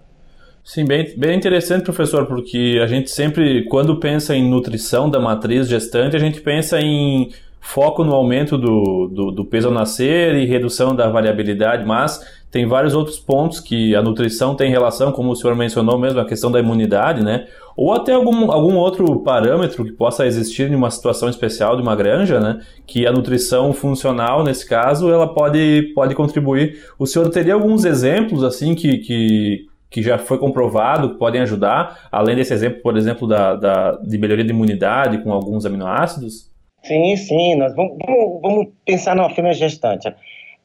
Sim, 0.66 0.84
bem, 0.84 1.14
bem 1.16 1.38
interessante, 1.38 1.84
professor, 1.84 2.26
porque 2.26 2.80
a 2.84 2.88
gente 2.88 3.12
sempre, 3.12 3.66
quando 3.66 4.00
pensa 4.00 4.36
em 4.36 4.50
nutrição 4.50 5.08
da 5.08 5.20
matriz 5.20 5.70
gestante, 5.70 6.16
a 6.16 6.20
gente 6.20 6.42
pensa 6.42 6.82
em 6.82 7.32
foco 7.62 8.04
no 8.04 8.12
aumento 8.16 8.58
do, 8.58 9.08
do, 9.08 9.32
do, 9.32 9.46
peso 9.46 9.68
ao 9.68 9.74
nascer 9.74 10.34
e 10.34 10.46
redução 10.48 10.96
da 10.96 11.08
variabilidade, 11.08 11.86
mas 11.86 12.20
tem 12.50 12.68
vários 12.68 12.96
outros 12.96 13.20
pontos 13.20 13.60
que 13.60 13.96
a 13.96 14.02
nutrição 14.02 14.56
tem 14.56 14.72
relação, 14.72 15.12
como 15.12 15.32
o 15.32 15.36
senhor 15.36 15.56
mencionou 15.56 16.00
mesmo, 16.00 16.20
a 16.20 16.26
questão 16.26 16.52
da 16.52 16.60
imunidade, 16.60 17.24
né? 17.24 17.46
Ou 17.78 17.94
até 17.94 18.14
algum, 18.14 18.52
algum 18.52 18.76
outro 18.76 19.20
parâmetro 19.20 19.86
que 19.86 19.92
possa 19.92 20.26
existir 20.26 20.72
em 20.72 20.76
uma 20.76 20.90
situação 20.90 21.30
especial 21.30 21.76
de 21.76 21.84
uma 21.84 21.96
granja, 21.96 22.40
né? 22.40 22.60
Que 22.88 23.06
a 23.06 23.12
nutrição 23.12 23.72
funcional, 23.72 24.44
nesse 24.44 24.68
caso, 24.68 25.12
ela 25.12 25.28
pode, 25.28 25.92
pode 25.94 26.16
contribuir. 26.16 26.80
O 26.98 27.06
senhor 27.06 27.30
teria 27.30 27.54
alguns 27.54 27.86
exemplos, 27.86 28.44
assim, 28.44 28.74
que, 28.74 28.98
que 28.98 29.68
que 29.96 30.02
já 30.02 30.18
foi 30.18 30.38
comprovado 30.38 31.14
que 31.14 31.18
podem 31.18 31.40
ajudar, 31.40 32.10
além 32.12 32.36
desse 32.36 32.54
exemplo, 32.54 32.82
por 32.82 32.98
exemplo, 32.98 33.26
da, 33.26 33.56
da 33.56 33.92
de 34.04 34.18
melhoria 34.18 34.44
de 34.44 34.50
imunidade 34.50 35.24
com 35.24 35.32
alguns 35.32 35.66
aminoácidos? 35.66 36.52
Sim, 36.84 37.16
sim. 37.16 37.56
Nós 37.56 37.74
vamos, 37.74 37.98
vamos, 38.06 38.42
vamos 38.42 38.68
pensar 38.86 39.16
numa 39.16 39.30
fêmea 39.30 39.54
gestante. 39.54 40.14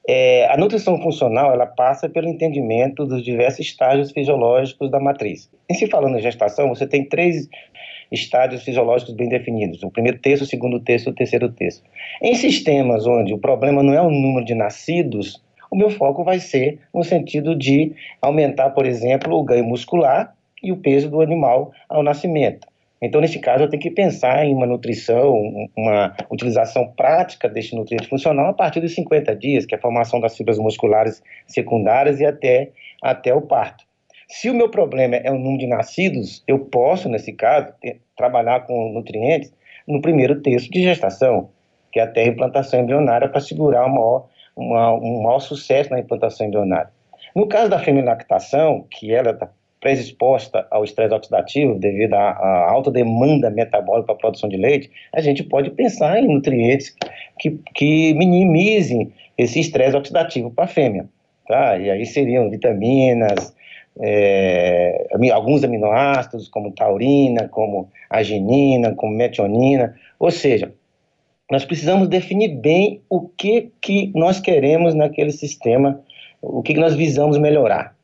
É, 0.08 0.52
a 0.52 0.56
nutrição 0.56 1.00
funcional 1.00 1.52
ela 1.52 1.64
passa 1.64 2.08
pelo 2.08 2.26
entendimento 2.26 3.06
dos 3.06 3.22
diversos 3.22 3.60
estágios 3.60 4.10
fisiológicos 4.10 4.90
da 4.90 4.98
matriz. 4.98 5.48
Em 5.70 5.74
se 5.74 5.86
falando 5.86 6.18
em 6.18 6.22
gestação, 6.22 6.68
você 6.68 6.84
tem 6.84 7.08
três 7.08 7.48
estádios 8.10 8.64
fisiológicos 8.64 9.14
bem 9.14 9.28
definidos: 9.28 9.80
o 9.84 9.92
primeiro 9.92 10.18
terço, 10.18 10.42
o 10.42 10.46
segundo 10.48 10.80
terço 10.80 11.08
e 11.08 11.12
o 11.12 11.14
terceiro 11.14 11.48
terço. 11.52 11.84
Em 12.20 12.34
sistemas 12.34 13.06
onde 13.06 13.32
o 13.32 13.38
problema 13.38 13.80
não 13.80 13.94
é 13.94 14.02
o 14.02 14.10
número 14.10 14.44
de 14.44 14.56
nascidos, 14.56 15.40
o 15.70 15.76
meu 15.76 15.90
foco 15.90 16.24
vai 16.24 16.40
ser 16.40 16.80
no 16.92 17.04
sentido 17.04 17.54
de 17.54 17.94
aumentar, 18.20 18.70
por 18.70 18.86
exemplo, 18.86 19.36
o 19.36 19.44
ganho 19.44 19.64
muscular 19.64 20.34
e 20.62 20.72
o 20.72 20.76
peso 20.76 21.08
do 21.08 21.20
animal 21.20 21.72
ao 21.88 22.02
nascimento. 22.02 22.66
Então, 23.02 23.20
nesse 23.20 23.38
caso, 23.38 23.64
eu 23.64 23.68
tenho 23.68 23.82
que 23.82 23.90
pensar 23.90 24.44
em 24.44 24.54
uma 24.54 24.66
nutrição, 24.66 25.34
uma 25.74 26.14
utilização 26.30 26.86
prática 26.88 27.48
deste 27.48 27.74
nutriente 27.74 28.06
funcional 28.08 28.48
a 28.48 28.52
partir 28.52 28.80
dos 28.80 28.94
50 28.94 29.34
dias, 29.36 29.64
que 29.64 29.74
é 29.74 29.78
a 29.78 29.80
formação 29.80 30.20
das 30.20 30.36
fibras 30.36 30.58
musculares 30.58 31.22
secundárias 31.46 32.20
e 32.20 32.26
até, 32.26 32.70
até 33.02 33.34
o 33.34 33.40
parto. 33.40 33.84
Se 34.28 34.50
o 34.50 34.54
meu 34.54 34.68
problema 34.68 35.16
é 35.16 35.30
o 35.30 35.38
número 35.38 35.58
de 35.58 35.66
nascidos, 35.66 36.44
eu 36.46 36.58
posso, 36.58 37.08
nesse 37.08 37.32
caso, 37.32 37.72
ter, 37.80 38.00
trabalhar 38.14 38.60
com 38.66 38.92
nutrientes 38.92 39.52
no 39.88 40.02
primeiro 40.02 40.40
terço 40.42 40.70
de 40.70 40.82
gestação, 40.82 41.48
que 41.90 41.98
é 41.98 42.02
até 42.02 42.22
a 42.22 42.26
implantação 42.26 42.80
embrionária, 42.80 43.28
para 43.28 43.40
segurar 43.40 43.86
o 43.86 43.90
maior 43.90 44.28
uma, 44.56 44.94
um 44.94 45.22
maior 45.22 45.40
sucesso 45.40 45.90
na 45.90 46.00
implantação 46.00 46.46
embrionária. 46.46 46.90
No 47.34 47.46
caso 47.46 47.70
da 47.70 47.78
feminilactação, 47.78 48.86
que 48.90 49.12
ela 49.12 49.30
está 49.30 49.48
predisposta 49.80 50.66
ao 50.70 50.84
estresse 50.84 51.14
oxidativo 51.14 51.74
devido 51.78 52.14
à, 52.14 52.70
alta 52.70 52.90
demanda 52.90 53.48
metabólica 53.48 54.06
para 54.06 54.14
a 54.14 54.18
produção 54.18 54.48
de 54.48 54.56
leite, 54.56 54.90
a 55.12 55.20
gente 55.20 55.42
pode 55.42 55.70
pensar 55.70 56.18
em 56.18 56.28
nutrientes 56.28 56.94
que, 57.38 57.58
que 57.74 58.12
minimizem 58.14 59.12
esse 59.38 59.58
estresse 59.58 59.96
oxidativo 59.96 60.50
para 60.50 60.64
a 60.64 60.68
fêmea. 60.68 61.08
Tá? 61.48 61.78
E 61.78 61.90
aí 61.90 62.04
seriam 62.04 62.50
vitaminas, 62.50 63.54
é, 63.98 65.08
alguns 65.32 65.64
aminoácidos, 65.64 66.48
como 66.48 66.72
taurina, 66.72 67.48
como 67.48 67.88
arginina, 68.08 68.94
como 68.94 69.14
metionina, 69.14 69.96
ou 70.18 70.30
seja, 70.30 70.72
nós 71.50 71.64
precisamos 71.64 72.08
definir 72.08 72.56
bem 72.56 73.02
o 73.08 73.28
que, 73.28 73.72
que 73.80 74.12
nós 74.14 74.38
queremos 74.38 74.94
naquele 74.94 75.32
sistema, 75.32 76.00
o 76.40 76.62
que, 76.62 76.74
que 76.74 76.80
nós 76.80 76.94
visamos 76.94 77.36
melhorar. 77.38 77.96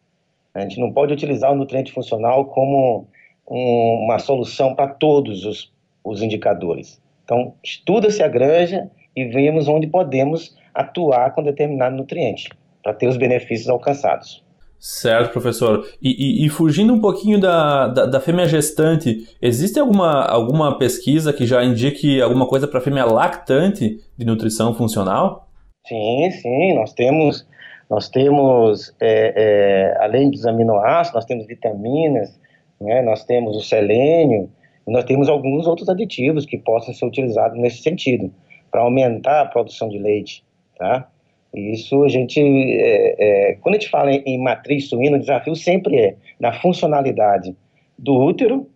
A 0.53 0.61
gente 0.61 0.81
não 0.81 0.93
pode 0.93 1.13
utilizar 1.13 1.53
o 1.53 1.55
nutriente 1.55 1.93
funcional 1.93 2.47
como 2.47 3.07
um, 3.49 4.05
uma 4.05 4.19
solução 4.19 4.75
para 4.75 4.89
todos 4.89 5.45
os, 5.45 5.73
os 6.03 6.23
indicadores. 6.23 7.01
Então, 7.25 7.55
estuda-se 7.63 8.23
a 8.23 8.29
granja 8.29 8.91
e 9.15 9.25
vemos 9.25 9.69
onde 9.69 9.87
podemos 9.87 10.57
atuar 10.75 11.35
com 11.35 11.43
determinado 11.43 11.97
nutriente 11.97 12.49
para 12.83 12.95
ter 12.95 13.07
os 13.07 13.17
benefícios 13.17 13.69
alcançados. 13.69 14.46
Certo, 14.79 15.33
professor. 15.33 15.87
E, 16.01 16.43
e, 16.43 16.47
e, 16.47 16.49
fugindo 16.49 16.93
um 16.93 17.01
pouquinho 17.01 17.41
da, 17.41 17.89
da, 17.89 18.07
da, 18.07 18.21
fêmea 18.21 18.47
gestante, 18.47 19.27
existe 19.41 19.81
alguma, 19.81 20.23
alguma 20.25 20.79
pesquisa 20.79 21.33
que 21.33 21.47
já 21.47 21.65
indique 21.65 22.21
alguma 22.21 22.47
coisa 22.47 22.69
para 22.69 22.79
a 22.79 22.83
fêmea 22.83 23.05
lactante 23.05 23.99
de 24.17 24.25
nutrição 24.25 24.75
funcional? 24.75 25.49
Sim, 25.87 26.31
sim. 26.31 26.75
Nós 26.75 26.93
temos, 26.93 27.47
nós 27.89 28.09
temos 28.09 28.95
é, 29.01 29.33
é, 29.37 30.05
além 30.05 30.31
dos 30.31 30.47
aminoácidos, 30.47 31.15
nós 31.15 31.25
temos 31.25 31.47
vitaminas, 31.47 32.39
né, 32.81 33.03
nós 33.03 33.25
temos 33.25 33.57
o 33.57 33.61
selênio, 33.61 34.51
nós 34.87 35.05
temos 35.05 35.29
alguns 35.29 35.67
outros 35.67 35.89
aditivos 35.89 36.45
que 36.45 36.59
possam 36.59 36.93
ser 36.95 37.07
utilizados 37.07 37.59
nesse 37.59 37.79
sentido, 37.83 38.33
para 38.71 38.83
aumentar 38.83 39.41
a 39.41 39.47
produção 39.47 39.89
de 39.89 39.99
leite. 39.99 40.45
Tá? 40.79 41.09
Isso 41.57 42.05
a 42.05 42.09
gente, 42.09 42.39
é, 42.39 43.53
é, 43.53 43.55
quando 43.55 43.77
a 43.77 43.79
gente 43.79 43.91
fala 43.91 44.13
em, 44.13 44.23
em, 44.27 44.39
matriz 44.39 44.91
suína, 44.91 45.17
o 45.17 45.21
desafio 45.21 45.57
sempre 45.57 45.97
é 45.99 46.17
na 46.39 46.53
funcionalidade 46.53 47.57
do 47.99 48.15
útero 48.15 48.69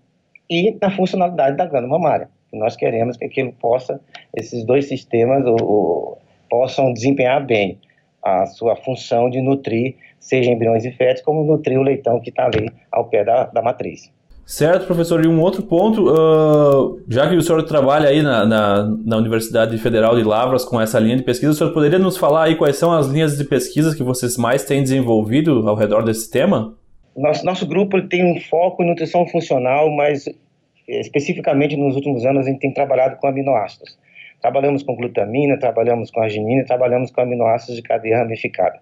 e 0.48 0.74
na 0.80 0.90
funcionalidade 0.90 1.58
da 1.58 1.66
glândula 1.66 1.98
mamária. 1.98 2.30
nós 2.50 2.76
queremos 2.76 3.18
que 3.18 3.26
aquilo 3.26 3.52
possa, 3.52 4.00
esses 4.34 4.64
dois 4.64 4.88
sistemas 4.88 5.44
o, 5.46 6.16
possam 6.48 6.90
desempenhar 6.94 7.44
bem 7.44 7.78
a 8.22 8.46
sua 8.46 8.74
função 8.76 9.28
de 9.28 9.42
nutrir, 9.42 9.96
seja 10.18 10.50
embriões 10.50 10.86
e 10.86 10.90
fetos, 10.90 11.22
como 11.22 11.44
nutrir 11.44 11.78
o 11.78 11.82
leitão 11.82 12.18
que 12.18 12.30
está 12.30 12.46
ali 12.46 12.70
ao 12.90 13.04
pé 13.04 13.24
da, 13.24 13.44
da 13.44 13.60
matriz. 13.60 14.10
Certo, 14.50 14.84
professor. 14.84 15.24
E 15.24 15.28
um 15.28 15.40
outro 15.40 15.62
ponto, 15.62 16.10
uh, 16.10 17.00
já 17.08 17.28
que 17.28 17.36
o 17.36 17.40
senhor 17.40 17.62
trabalha 17.62 18.08
aí 18.08 18.20
na, 18.20 18.44
na, 18.44 18.96
na, 19.06 19.16
Universidade 19.16 19.78
Federal 19.78 20.16
de 20.16 20.24
Lavras 20.24 20.64
com 20.64 20.80
essa 20.80 20.98
linha 20.98 21.16
de 21.16 21.22
pesquisa, 21.22 21.52
o 21.52 21.54
senhor 21.54 21.72
poderia 21.72 22.00
nos 22.00 22.16
falar 22.16 22.46
aí 22.46 22.56
quais 22.56 22.76
são 22.76 22.90
as 22.90 23.06
linhas 23.06 23.38
de 23.38 23.44
pesquisa 23.44 23.96
que 23.96 24.02
vocês 24.02 24.36
mais 24.36 24.64
têm 24.64 24.82
desenvolvido 24.82 25.68
ao 25.68 25.76
redor 25.76 26.02
desse 26.02 26.28
tema? 26.28 26.76
Nosso, 27.16 27.46
nosso 27.46 27.64
grupo 27.64 28.02
tem 28.08 28.24
um 28.24 28.40
foco 28.40 28.82
em 28.82 28.88
nutrição 28.88 29.24
funcional, 29.28 29.88
mas 29.88 30.24
especificamente 30.88 31.76
nos 31.76 31.94
últimos 31.94 32.26
anos 32.26 32.44
a 32.44 32.50
gente 32.50 32.58
tem 32.58 32.74
trabalhado 32.74 33.18
com 33.18 33.28
aminoácidos. 33.28 33.96
Trabalhamos 34.42 34.82
com 34.82 34.96
glutamina, 34.96 35.60
trabalhamos 35.60 36.10
com 36.10 36.20
arginina, 36.22 36.64
trabalhamos 36.64 37.12
com 37.12 37.20
aminoácidos 37.20 37.76
de 37.76 37.82
cadeia 37.82 38.18
ramificada. 38.18 38.80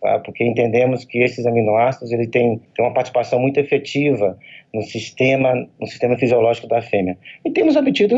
Tá? 0.00 0.18
porque 0.20 0.44
entendemos 0.44 1.04
que 1.04 1.18
esses 1.18 1.46
aminoácidos 1.46 2.12
ele 2.12 2.26
tem, 2.26 2.60
tem 2.74 2.84
uma 2.84 2.92
participação 2.92 3.38
muito 3.38 3.58
efetiva 3.58 4.38
no 4.72 4.82
sistema, 4.82 5.66
no 5.80 5.86
sistema 5.86 6.16
fisiológico 6.18 6.68
da 6.68 6.82
fêmea. 6.82 7.16
E 7.44 7.50
temos 7.50 7.76
obtido 7.76 8.16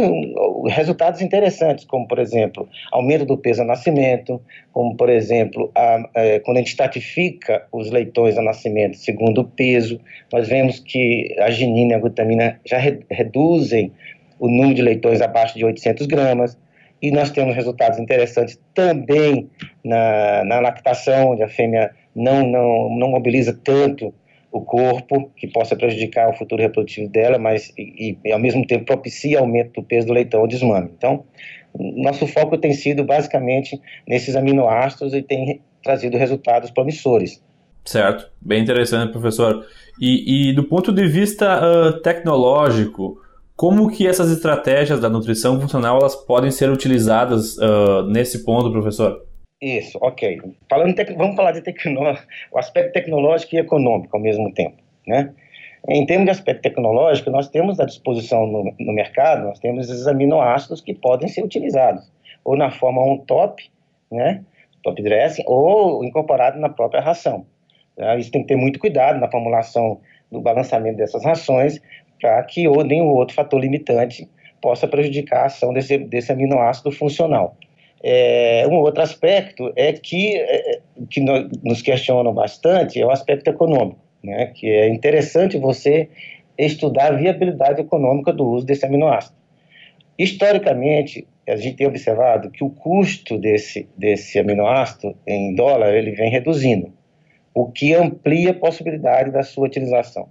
resultados 0.68 1.20
interessantes, 1.20 1.84
como, 1.84 2.06
por 2.08 2.18
exemplo, 2.18 2.68
aumento 2.90 3.24
do 3.24 3.36
peso 3.36 3.62
ao 3.62 3.66
nascimento, 3.66 4.40
como, 4.72 4.96
por 4.96 5.08
exemplo, 5.08 5.70
a, 5.74 6.08
é, 6.14 6.40
quando 6.40 6.56
a 6.56 6.60
gente 6.60 6.70
estratifica 6.70 7.66
os 7.72 7.90
leitões 7.90 8.36
ao 8.36 8.44
nascimento 8.44 8.96
segundo 8.96 9.42
o 9.42 9.44
peso, 9.44 10.00
nós 10.32 10.48
vemos 10.48 10.80
que 10.80 11.34
a 11.38 11.50
ginina 11.50 11.92
e 11.92 11.94
a 11.94 11.98
glutamina 11.98 12.60
já 12.64 12.78
re, 12.78 13.00
reduzem 13.10 13.92
o 14.38 14.48
número 14.48 14.74
de 14.74 14.82
leitões 14.82 15.20
abaixo 15.20 15.56
de 15.56 15.64
800 15.64 16.06
gramas, 16.06 16.58
e 17.00 17.10
nós 17.10 17.30
temos 17.30 17.54
resultados 17.54 17.98
interessantes 17.98 18.60
também 18.74 19.48
na, 19.84 20.44
na 20.44 20.60
lactação, 20.60 21.32
onde 21.32 21.42
a 21.42 21.48
fêmea 21.48 21.90
não, 22.14 22.44
não, 22.46 22.96
não 22.98 23.08
mobiliza 23.10 23.58
tanto 23.62 24.12
o 24.50 24.62
corpo, 24.62 25.30
que 25.36 25.46
possa 25.46 25.76
prejudicar 25.76 26.30
o 26.30 26.36
futuro 26.36 26.62
reprodutivo 26.62 27.08
dela, 27.08 27.38
mas 27.38 27.72
e, 27.76 28.16
e, 28.24 28.32
ao 28.32 28.38
mesmo 28.38 28.66
tempo 28.66 28.84
propicia 28.84 29.38
aumento 29.38 29.80
do 29.80 29.86
peso 29.86 30.06
do 30.06 30.12
leitão 30.12 30.40
ou 30.40 30.48
desmame. 30.48 30.90
Então, 30.96 31.24
nosso 31.78 32.26
foco 32.26 32.56
tem 32.56 32.72
sido 32.72 33.04
basicamente 33.04 33.80
nesses 34.06 34.34
aminoácidos 34.34 35.12
e 35.14 35.22
tem 35.22 35.60
trazido 35.82 36.16
resultados 36.16 36.70
promissores. 36.70 37.42
Certo, 37.84 38.30
bem 38.40 38.62
interessante, 38.62 39.12
professor. 39.12 39.64
E, 40.00 40.50
e 40.50 40.52
do 40.52 40.64
ponto 40.64 40.92
de 40.92 41.06
vista 41.06 41.60
uh, 41.60 42.00
tecnológico, 42.02 43.20
como 43.58 43.90
que 43.90 44.06
essas 44.06 44.30
estratégias 44.30 45.00
da 45.00 45.10
nutrição 45.10 45.60
funcional 45.60 45.98
elas 45.98 46.14
podem 46.14 46.48
ser 46.48 46.70
utilizadas 46.70 47.58
uh, 47.58 48.04
nesse 48.06 48.44
ponto, 48.44 48.70
professor? 48.70 49.26
Isso, 49.60 49.98
ok. 50.00 50.40
Falando 50.70 50.94
vamos 51.16 51.34
falar 51.34 51.50
de 51.50 51.60
tecno... 51.60 52.00
o 52.52 52.58
aspecto 52.58 52.92
tecnológico 52.92 53.56
e 53.56 53.58
econômico 53.58 54.16
ao 54.16 54.22
mesmo 54.22 54.54
tempo, 54.54 54.76
né? 55.04 55.34
Em 55.88 56.06
termos 56.06 56.26
de 56.26 56.30
aspecto 56.30 56.62
tecnológico, 56.62 57.30
nós 57.30 57.48
temos 57.48 57.80
à 57.80 57.84
disposição 57.84 58.46
no, 58.46 58.72
no 58.78 58.92
mercado, 58.92 59.48
nós 59.48 59.58
temos 59.58 59.90
esses 59.90 60.06
aminoácidos 60.06 60.80
que 60.80 60.94
podem 60.94 61.28
ser 61.28 61.42
utilizados, 61.42 62.08
ou 62.44 62.56
na 62.56 62.70
forma 62.70 63.02
on-top, 63.02 63.64
né, 64.10 64.44
top 64.84 65.02
dressing, 65.02 65.42
ou 65.46 66.04
incorporado 66.04 66.60
na 66.60 66.68
própria 66.68 67.00
ração. 67.00 67.46
Tá? 67.96 68.16
Isso 68.16 68.30
tem 68.30 68.42
que 68.42 68.48
ter 68.48 68.56
muito 68.56 68.78
cuidado 68.78 69.18
na 69.18 69.30
formulação 69.30 70.00
do 70.30 70.40
balançamento 70.40 70.98
dessas 70.98 71.24
rações, 71.24 71.80
para 72.20 72.42
que 72.44 72.66
ou 72.66 72.84
nenhum 72.84 73.08
outro 73.08 73.34
fator 73.34 73.60
limitante 73.60 74.28
possa 74.60 74.86
prejudicar 74.86 75.42
a 75.42 75.46
ação 75.46 75.72
desse, 75.72 75.98
desse 75.98 76.32
aminoácido 76.32 76.90
funcional. 76.90 77.56
É, 78.02 78.64
um 78.68 78.76
outro 78.76 79.02
aspecto 79.02 79.72
é 79.74 79.92
que, 79.92 80.36
é, 80.36 80.80
que 81.10 81.20
nos 81.20 81.82
questionam 81.82 82.32
bastante 82.32 83.00
é 83.00 83.04
o 83.04 83.10
aspecto 83.10 83.48
econômico, 83.48 84.00
né, 84.22 84.46
que 84.54 84.68
é 84.68 84.88
interessante 84.88 85.58
você 85.58 86.08
estudar 86.56 87.12
a 87.12 87.16
viabilidade 87.16 87.80
econômica 87.80 88.32
do 88.32 88.46
uso 88.46 88.66
desse 88.66 88.86
aminoácido. 88.86 89.36
Historicamente, 90.18 91.26
a 91.46 91.56
gente 91.56 91.76
tem 91.76 91.86
observado 91.86 92.50
que 92.50 92.62
o 92.62 92.70
custo 92.70 93.38
desse, 93.38 93.88
desse 93.96 94.38
aminoácido 94.38 95.16
em 95.26 95.54
dólar 95.54 95.94
ele 95.94 96.10
vem 96.12 96.30
reduzindo, 96.30 96.92
o 97.54 97.66
que 97.66 97.94
amplia 97.94 98.50
a 98.50 98.54
possibilidade 98.54 99.30
da 99.30 99.42
sua 99.42 99.66
utilização. 99.66 100.28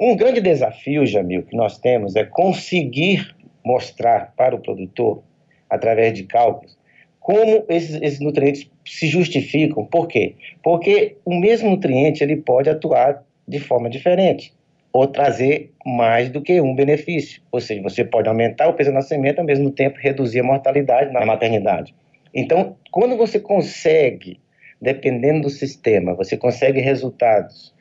Um 0.00 0.16
grande 0.16 0.40
desafio, 0.40 1.04
Jamil, 1.04 1.42
que 1.42 1.56
nós 1.56 1.76
temos 1.76 2.14
é 2.14 2.24
conseguir 2.24 3.34
mostrar 3.64 4.32
para 4.36 4.54
o 4.54 4.60
produtor 4.60 5.22
através 5.68 6.14
de 6.14 6.22
cálculos, 6.22 6.78
como 7.18 7.64
esses, 7.68 8.00
esses, 8.00 8.20
nutrientes 8.20 8.70
se 8.86 9.08
justificam. 9.08 9.84
Por 9.84 10.06
quê? 10.06 10.36
Porque 10.62 11.16
o 11.24 11.34
mesmo 11.34 11.70
nutriente 11.70 12.22
ele 12.22 12.36
pode 12.36 12.70
atuar 12.70 13.24
de 13.46 13.58
forma 13.58 13.90
diferente 13.90 14.54
ou 14.92 15.06
trazer 15.06 15.72
mais 15.84 16.28
do 16.30 16.40
que 16.40 16.60
um 16.60 16.74
benefício. 16.74 17.42
Ou 17.50 17.60
seja, 17.60 17.82
você 17.82 18.04
pode 18.04 18.28
aumentar 18.28 18.68
o 18.68 18.74
peso 18.74 18.90
do 18.90 18.94
nascimento 18.94 19.40
ao 19.40 19.44
mesmo 19.44 19.70
tempo 19.70 19.98
reduzir 19.98 20.40
a 20.40 20.44
mortalidade 20.44 21.12
na 21.12 21.26
maternidade. 21.26 21.94
Então, 22.32 22.76
quando 22.90 23.16
você 23.16 23.38
consegue, 23.40 24.40
dependendo 24.80 25.42
do 25.42 25.50
sistema, 25.50 26.14
você 26.14 26.36
consegue 26.36 26.80
resultados 26.80 27.74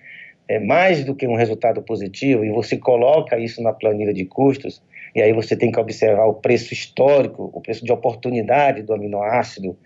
é, 0.47 0.59
mais 0.59 1.03
do 1.03 1.13
que 1.13 1.27
um 1.27 1.35
resultado 1.35 1.81
positivo 1.81 2.45
e 2.45 2.49
você 2.49 2.77
coloca 2.77 3.37
isso 3.37 3.61
na 3.61 3.73
planilha 3.73 4.13
de 4.13 4.25
custos, 4.25 4.81
e 5.15 5.21
aí 5.21 5.33
você 5.33 5.55
tem 5.55 5.71
que 5.71 5.79
observar 5.79 6.25
o 6.25 6.33
preço 6.33 6.73
histórico, 6.73 7.49
o 7.53 7.61
preço 7.61 7.83
de 7.83 7.91
oportunidade 7.91 8.83
do 8.83 8.93
aminoácido 8.93 9.77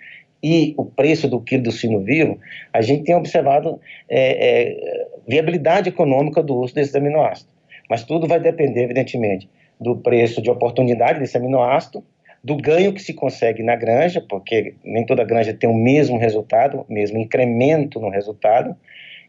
e 0.43 0.74
o 0.78 0.86
preço 0.86 1.28
do 1.28 1.39
quilo 1.39 1.63
do 1.63 1.71
sino 1.71 2.00
vivo, 2.00 2.39
a 2.74 2.82
gente 2.82 3.04
tem 3.04 3.15
observado 3.15 3.80
é, 4.10 4.69
é, 4.69 5.08
viabilidade 5.28 5.89
econômica 5.89 6.41
do 6.41 6.56
uso 6.56 6.74
desses 6.74 6.95
aminoácidos. 6.95 7.52
Mas 7.89 8.04
tudo 8.04 8.28
vai 8.28 8.39
depender, 8.39 8.84
evidentemente, 8.84 9.50
do 9.80 9.95
preço 9.97 10.41
de 10.41 10.50
oportunidade 10.50 11.19
desse 11.19 11.38
aminoácido, 11.38 12.04
do 12.43 12.58
ganho 12.58 12.93
que 12.93 13.02
se 13.02 13.13
consegue 13.13 13.62
na 13.62 13.76
granja, 13.76 14.19
porque 14.28 14.74
nem 14.84 15.06
toda 15.06 15.24
granja 15.24 15.54
tem 15.54 15.69
o 15.69 15.76
mesmo 15.76 16.17
resultado, 16.17 16.86
mesmo 16.89 17.19
incremento 17.19 18.00
no 18.00 18.10
resultado, 18.10 18.76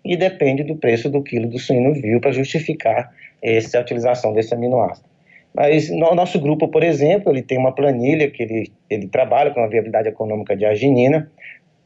e 0.05 0.17
depende 0.17 0.65
do 0.65 0.77
preço 0.77 1.09
do 1.09 1.23
quilo 1.23 1.49
do 1.49 1.59
suíno 1.59 1.95
vivo 1.95 2.21
para 2.21 2.33
justificar 2.33 3.13
essa 3.41 3.81
utilização 3.81 4.33
desse 4.33 4.55
aminoácido. 4.55 5.09
Mas 5.55 5.91
no 5.91 6.15
nosso 6.15 6.41
grupo, 6.41 6.69
por 6.69 6.83
exemplo, 6.83 7.31
ele 7.31 7.43
tem 7.43 7.59
uma 7.59 7.73
planilha 7.73 8.31
que 8.31 8.43
ele, 8.43 8.73
ele 8.89 9.07
trabalha 9.07 9.51
com 9.51 9.61
a 9.61 9.67
viabilidade 9.67 10.09
econômica 10.09 10.57
de 10.57 10.65
arginina, 10.65 11.31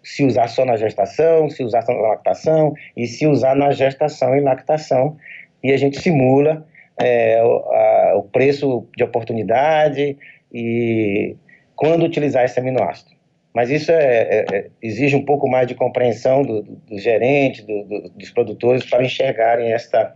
se 0.03 0.25
usar 0.25 0.47
só 0.49 0.65
na 0.65 0.77
gestação, 0.77 1.51
se 1.51 1.65
usar 1.65 1.83
só 1.83 1.93
na 1.93 2.01
lactação 2.01 2.75
e 2.97 3.07
se 3.07 3.27
usar 3.27 3.57
na 3.57 3.73
gestação 3.73 4.37
e 4.37 4.41
lactação. 4.41 5.17
E 5.65 5.73
a 5.73 5.77
gente 5.77 6.01
simula 6.01 6.65
é, 7.01 7.41
a, 7.41 8.13
o 8.17 8.23
preço 8.23 8.87
de 8.97 9.03
oportunidade 9.03 10.17
e 10.55 11.35
quando 11.75 12.05
utilizar 12.05 12.45
esse 12.45 12.61
aminoácido. 12.61 13.16
Mas 13.57 13.71
isso 13.71 13.91
é, 13.91 13.97
é, 13.97 14.45
é 14.53 14.67
exige 14.83 15.17
um 15.17 15.25
pouco 15.25 15.49
mais 15.49 15.67
de 15.67 15.75
compreensão 15.75 16.43
do, 16.43 16.61
do, 16.61 16.73
do 16.91 16.99
gerente, 16.99 17.63
do, 17.63 18.11
dos 18.11 18.29
produtores, 18.29 18.85
para 18.85 19.03
enxergarem 19.03 19.73
esta, 19.73 20.15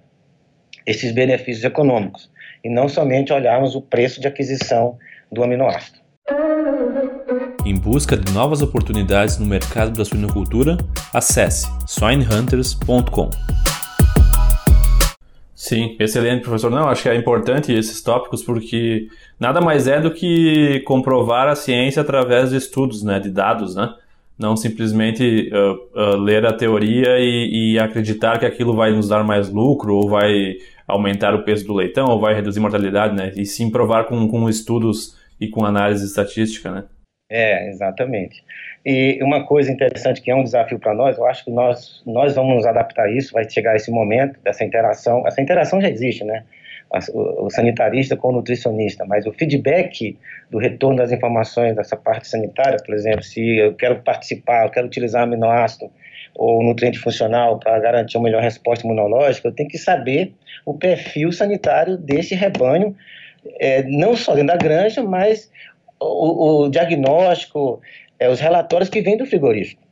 esses 0.85 1.11
benefícios 1.11 1.65
econômicos 1.65 2.31
e 2.63 2.69
não 2.69 2.87
somente 2.87 3.33
olharmos 3.33 3.75
o 3.75 3.81
preço 3.81 4.21
de 4.21 4.29
aquisição 4.29 4.99
do 5.33 5.43
aminoácido. 5.43 6.01
Em 7.65 7.75
busca 7.75 8.15
de 8.15 8.31
novas 8.31 8.61
oportunidades 8.61 9.39
no 9.39 9.47
mercado 9.47 9.93
da 9.93 10.05
suinocultura, 10.05 10.77
acesse 11.15 11.67
swinehunters.com. 11.87 13.31
Sim, 15.61 15.95
excelente, 16.01 16.43
professor. 16.43 16.71
Não, 16.71 16.89
acho 16.89 17.03
que 17.03 17.09
é 17.11 17.15
importante 17.15 17.71
esses 17.71 18.01
tópicos 18.01 18.43
porque 18.43 19.09
nada 19.39 19.61
mais 19.61 19.87
é 19.87 20.01
do 20.01 20.11
que 20.11 20.81
comprovar 20.87 21.49
a 21.49 21.55
ciência 21.55 22.01
através 22.01 22.49
de 22.49 22.57
estudos, 22.57 23.03
né, 23.03 23.21
de 23.21 23.31
dados, 23.31 23.77
né? 23.77 23.93
Não 24.39 24.57
simplesmente 24.57 25.53
uh, 25.53 26.15
uh, 26.15 26.17
ler 26.17 26.47
a 26.47 26.53
teoria 26.55 27.19
e, 27.19 27.75
e, 27.75 27.79
acreditar 27.79 28.39
que 28.39 28.47
aquilo 28.47 28.75
vai 28.75 28.91
nos 28.91 29.11
dar 29.11 29.23
mais 29.23 29.51
lucro 29.51 29.95
ou 29.97 30.09
vai 30.09 30.57
aumentar 30.89 31.35
o 31.35 31.45
peso 31.45 31.67
do 31.67 31.75
leitão 31.75 32.07
ou 32.07 32.19
vai 32.19 32.33
reduzir 32.33 32.59
mortalidade, 32.59 33.15
né? 33.15 33.31
E 33.37 33.45
sim 33.45 33.71
provar 33.71 34.05
com, 34.05 34.27
com 34.29 34.49
estudos 34.49 35.15
e 35.39 35.47
com 35.47 35.67
análise 35.67 36.07
estatística, 36.07 36.71
né? 36.71 36.85
É, 37.31 37.69
exatamente. 37.69 38.43
E 38.85 39.19
uma 39.23 39.45
coisa 39.45 39.71
interessante 39.71 40.23
que 40.23 40.31
é 40.31 40.35
um 40.35 40.43
desafio 40.43 40.79
para 40.79 40.95
nós, 40.95 41.19
eu 41.19 41.27
acho 41.27 41.45
que 41.45 41.51
nós, 41.51 42.03
nós 42.07 42.35
vamos 42.35 42.57
nos 42.57 42.67
adaptar 42.67 43.05
a 43.05 43.11
isso, 43.11 43.33
vai 43.33 43.49
chegar 43.49 43.77
esse 43.77 43.91
momento 43.91 44.41
dessa 44.43 44.65
interação. 44.65 45.27
Essa 45.27 45.43
interação 45.43 45.81
já 45.81 45.89
existe, 45.89 46.25
né? 46.25 46.45
O, 47.15 47.49
sanitarista 47.51 48.17
com 48.17 48.31
o 48.31 48.33
nutricionista, 48.33 49.05
mas 49.05 49.25
o 49.25 49.33
feedback 49.33 50.19
do 50.51 50.59
retorno 50.59 50.97
das 50.97 51.13
informações 51.13 51.77
dessa 51.77 51.97
parte 51.97 52.27
sanitária, 52.27 52.79
por 52.85 52.95
exemplo, 52.95 53.23
se 53.23 53.59
eu 53.59 53.75
quero 53.75 54.03
participar, 54.03 54.65
eu 54.65 54.71
quero 54.71 54.89
utilizar 54.89 55.23
aminoácido, 55.23 55.89
ou 56.35 56.63
nutriente 56.65 56.99
funcional 56.99 57.61
para 57.61 57.79
garantir 57.79 58.17
uma 58.17 58.25
melhor 58.25 58.43
resposta 58.43 58.85
imunológica, 58.85 59.47
eu 59.47 59.53
tenho 59.53 59.69
que 59.69 59.79
saber 59.79 60.35
o 60.67 60.75
perfil 60.75 61.31
sanitário 61.31 61.97
desse 61.97 62.35
rebanho, 62.35 62.97
é, 63.61 63.83
não 63.85 64.17
só 64.17 64.35
dentro 64.35 64.49
da 64.49 64.57
granja, 64.57 65.03
mas 65.03 65.51
o, 66.01 66.65
o 66.65 66.69
diagnóstico, 66.69 67.81
é, 68.21 68.29
os 68.29 68.39
relatórios 68.39 68.91
que 68.91 69.01
vêm 69.01 69.17
do 69.17 69.27
frigorífico, 69.27 69.83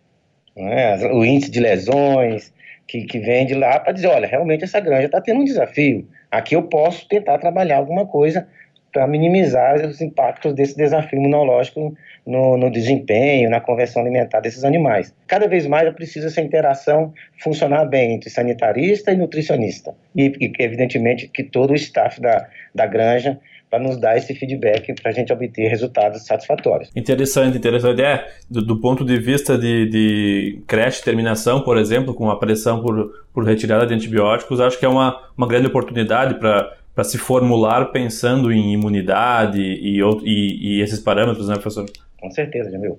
é? 0.55 0.97
o 1.07 1.25
índice 1.25 1.51
de 1.51 1.61
lesões 1.61 2.53
que, 2.87 3.03
que 3.03 3.19
vem 3.19 3.47
de 3.47 3.55
lá 3.55 3.81
para 3.81 3.93
dizer, 3.93 4.09
olha, 4.09 4.29
realmente 4.29 4.65
essa 4.65 4.79
granja 4.79 5.07
está 5.07 5.21
tendo 5.21 5.41
um 5.41 5.45
desafio, 5.45 6.07
aqui 6.31 6.55
eu 6.55 6.63
posso 6.65 7.09
tentar 7.09 7.39
trabalhar 7.39 7.79
alguma 7.79 8.07
coisa 8.07 8.47
para 8.93 9.07
minimizar 9.07 9.85
os 9.85 10.01
impactos 10.01 10.55
desse 10.55 10.77
desafio 10.77 11.19
imunológico 11.19 11.95
no, 12.27 12.57
no, 12.57 12.71
desempenho, 12.71 13.51
na 13.51 13.61
conversão 13.61 14.03
alimentar 14.03 14.41
desses 14.41 14.65
animais. 14.65 15.15
Cada 15.27 15.47
vez 15.47 15.67
mais 15.67 15.93
preciso 15.95 16.27
essa 16.27 16.41
interação 16.41 17.13
funcionar 17.39 17.85
bem 17.85 18.15
entre 18.15 18.31
sanitarista 18.31 19.13
e 19.13 19.17
nutricionista. 19.17 19.95
E, 20.17 20.33
e 20.41 20.53
evidentemente, 20.59 21.29
que 21.29 21.45
todo 21.45 21.73
o 21.73 21.77
staff 21.77 22.21
da, 22.21 22.49
da 22.75 22.87
granja 22.87 23.39
para 23.71 23.79
nos 23.79 23.99
dar 23.99 24.17
esse 24.17 24.35
feedback 24.35 24.95
para 25.01 25.11
a 25.11 25.15
gente 25.15 25.33
obter 25.33 25.69
resultados 25.69 26.25
satisfatórios. 26.25 26.91
Interessante, 26.97 27.59
interessante. 27.59 28.03
É, 28.03 28.27
do, 28.51 28.63
do 28.63 28.81
ponto 28.81 29.05
de 29.05 29.19
vista 29.19 29.59
de, 29.59 29.89
de 29.89 30.63
creche 30.67 31.03
terminação, 31.03 31.63
por 31.63 31.77
exemplo, 31.77 32.15
com 32.15 32.31
a 32.31 32.39
pressão 32.39 32.81
por, 32.81 33.13
por 33.33 33.45
retirada 33.45 33.87
de 33.87 33.95
antibióticos, 33.95 34.61
acho 34.61 34.79
que 34.79 34.85
é 34.85 34.89
uma, 34.89 35.21
uma 35.37 35.47
grande 35.47 35.67
oportunidade 35.67 36.39
para 36.39 36.77
para 36.99 37.05
se 37.05 37.17
formular 37.17 37.93
pensando 37.93 38.51
em 38.51 38.73
imunidade 38.73 39.61
e, 39.63 40.01
e, 40.01 40.79
e, 40.79 40.83
esses 40.83 40.99
parâmetros, 40.99 41.47
né, 41.47 41.55
professor? 41.55 41.87
Com 42.21 42.29
certeza, 42.29 42.73
Jamil. 42.73 42.99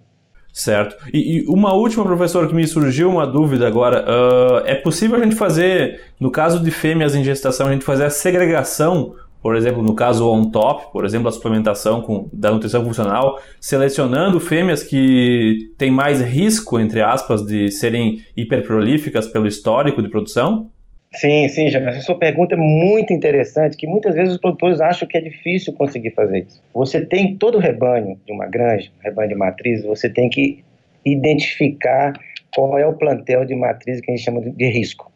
Certo. 0.53 0.95
E, 1.13 1.39
e, 1.39 1.45
uma 1.49 1.73
última, 1.73 2.05
professor, 2.05 2.47
que 2.47 2.55
me 2.55 2.65
surgiu 2.65 3.09
uma 3.09 3.27
dúvida 3.27 3.67
agora. 3.67 4.03
Uh, 4.03 4.65
é 4.65 4.75
possível 4.75 5.17
a 5.17 5.21
gente 5.21 5.35
fazer, 5.35 5.99
no 6.17 6.31
caso 6.31 6.63
de 6.63 6.71
fêmeas 6.71 7.13
em 7.13 7.25
gestação, 7.25 7.67
a 7.67 7.73
gente 7.73 7.83
fazer 7.83 8.05
a 8.05 8.09
segregação, 8.09 9.15
por 9.41 9.55
exemplo, 9.55 9.81
no 9.81 9.95
caso 9.95 10.29
on-top, 10.29 10.91
por 10.91 11.05
exemplo, 11.05 11.29
a 11.29 11.31
suplementação 11.31 12.01
com, 12.01 12.27
da 12.33 12.51
nutrição 12.51 12.83
funcional, 12.83 13.39
selecionando 13.59 14.39
fêmeas 14.39 14.83
que 14.83 15.71
têm 15.77 15.89
mais 15.89 16.21
risco, 16.21 16.79
entre 16.79 17.01
aspas, 17.01 17.45
de 17.45 17.71
serem 17.71 18.21
hiperprolíficas 18.35 19.27
pelo 19.27 19.47
histórico 19.47 20.01
de 20.01 20.09
produção? 20.09 20.69
Sim, 21.13 21.47
sim. 21.47 21.65
Essa 21.67 22.01
sua 22.01 22.17
pergunta 22.17 22.53
é 22.53 22.57
muito 22.57 23.13
interessante, 23.13 23.75
que 23.75 23.87
muitas 23.87 24.13
vezes 24.13 24.33
os 24.33 24.39
produtores 24.39 24.79
acham 24.79 25.07
que 25.07 25.17
é 25.17 25.21
difícil 25.21 25.73
conseguir 25.73 26.11
fazer 26.11 26.45
isso. 26.47 26.61
Você 26.73 27.03
tem 27.03 27.35
todo 27.35 27.55
o 27.55 27.59
rebanho 27.59 28.19
de 28.25 28.31
uma 28.31 28.45
granja, 28.45 28.91
rebanho 29.01 29.29
de 29.29 29.35
matrizes, 29.35 29.85
você 29.85 30.09
tem 30.09 30.29
que 30.29 30.63
identificar 31.03 32.13
qual 32.53 32.77
é 32.77 32.85
o 32.85 32.93
plantel 32.93 33.45
de 33.45 33.55
matrizes 33.55 34.01
que 34.01 34.11
a 34.11 34.15
gente 34.15 34.23
chama 34.23 34.41
de 34.41 34.69
risco. 34.69 35.08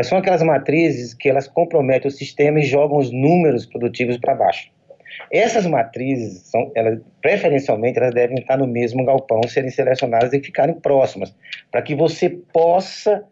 Quais 0.00 0.08
são 0.08 0.16
aquelas 0.16 0.42
matrizes 0.42 1.12
que 1.12 1.28
elas 1.28 1.46
comprometem 1.46 2.08
o 2.08 2.10
sistema 2.10 2.58
e 2.58 2.62
jogam 2.62 2.96
os 2.96 3.12
números 3.12 3.66
produtivos 3.66 4.16
para 4.16 4.34
baixo. 4.34 4.70
Essas 5.30 5.66
matrizes, 5.66 6.40
são, 6.44 6.72
elas, 6.74 7.00
preferencialmente, 7.20 7.98
elas 7.98 8.14
devem 8.14 8.38
estar 8.38 8.56
no 8.56 8.66
mesmo 8.66 9.04
galpão, 9.04 9.42
serem 9.46 9.68
selecionadas 9.68 10.32
e 10.32 10.40
ficarem 10.40 10.74
próximas, 10.74 11.36
para 11.70 11.82
que 11.82 11.94
você 11.94 12.30
possa 12.30 13.22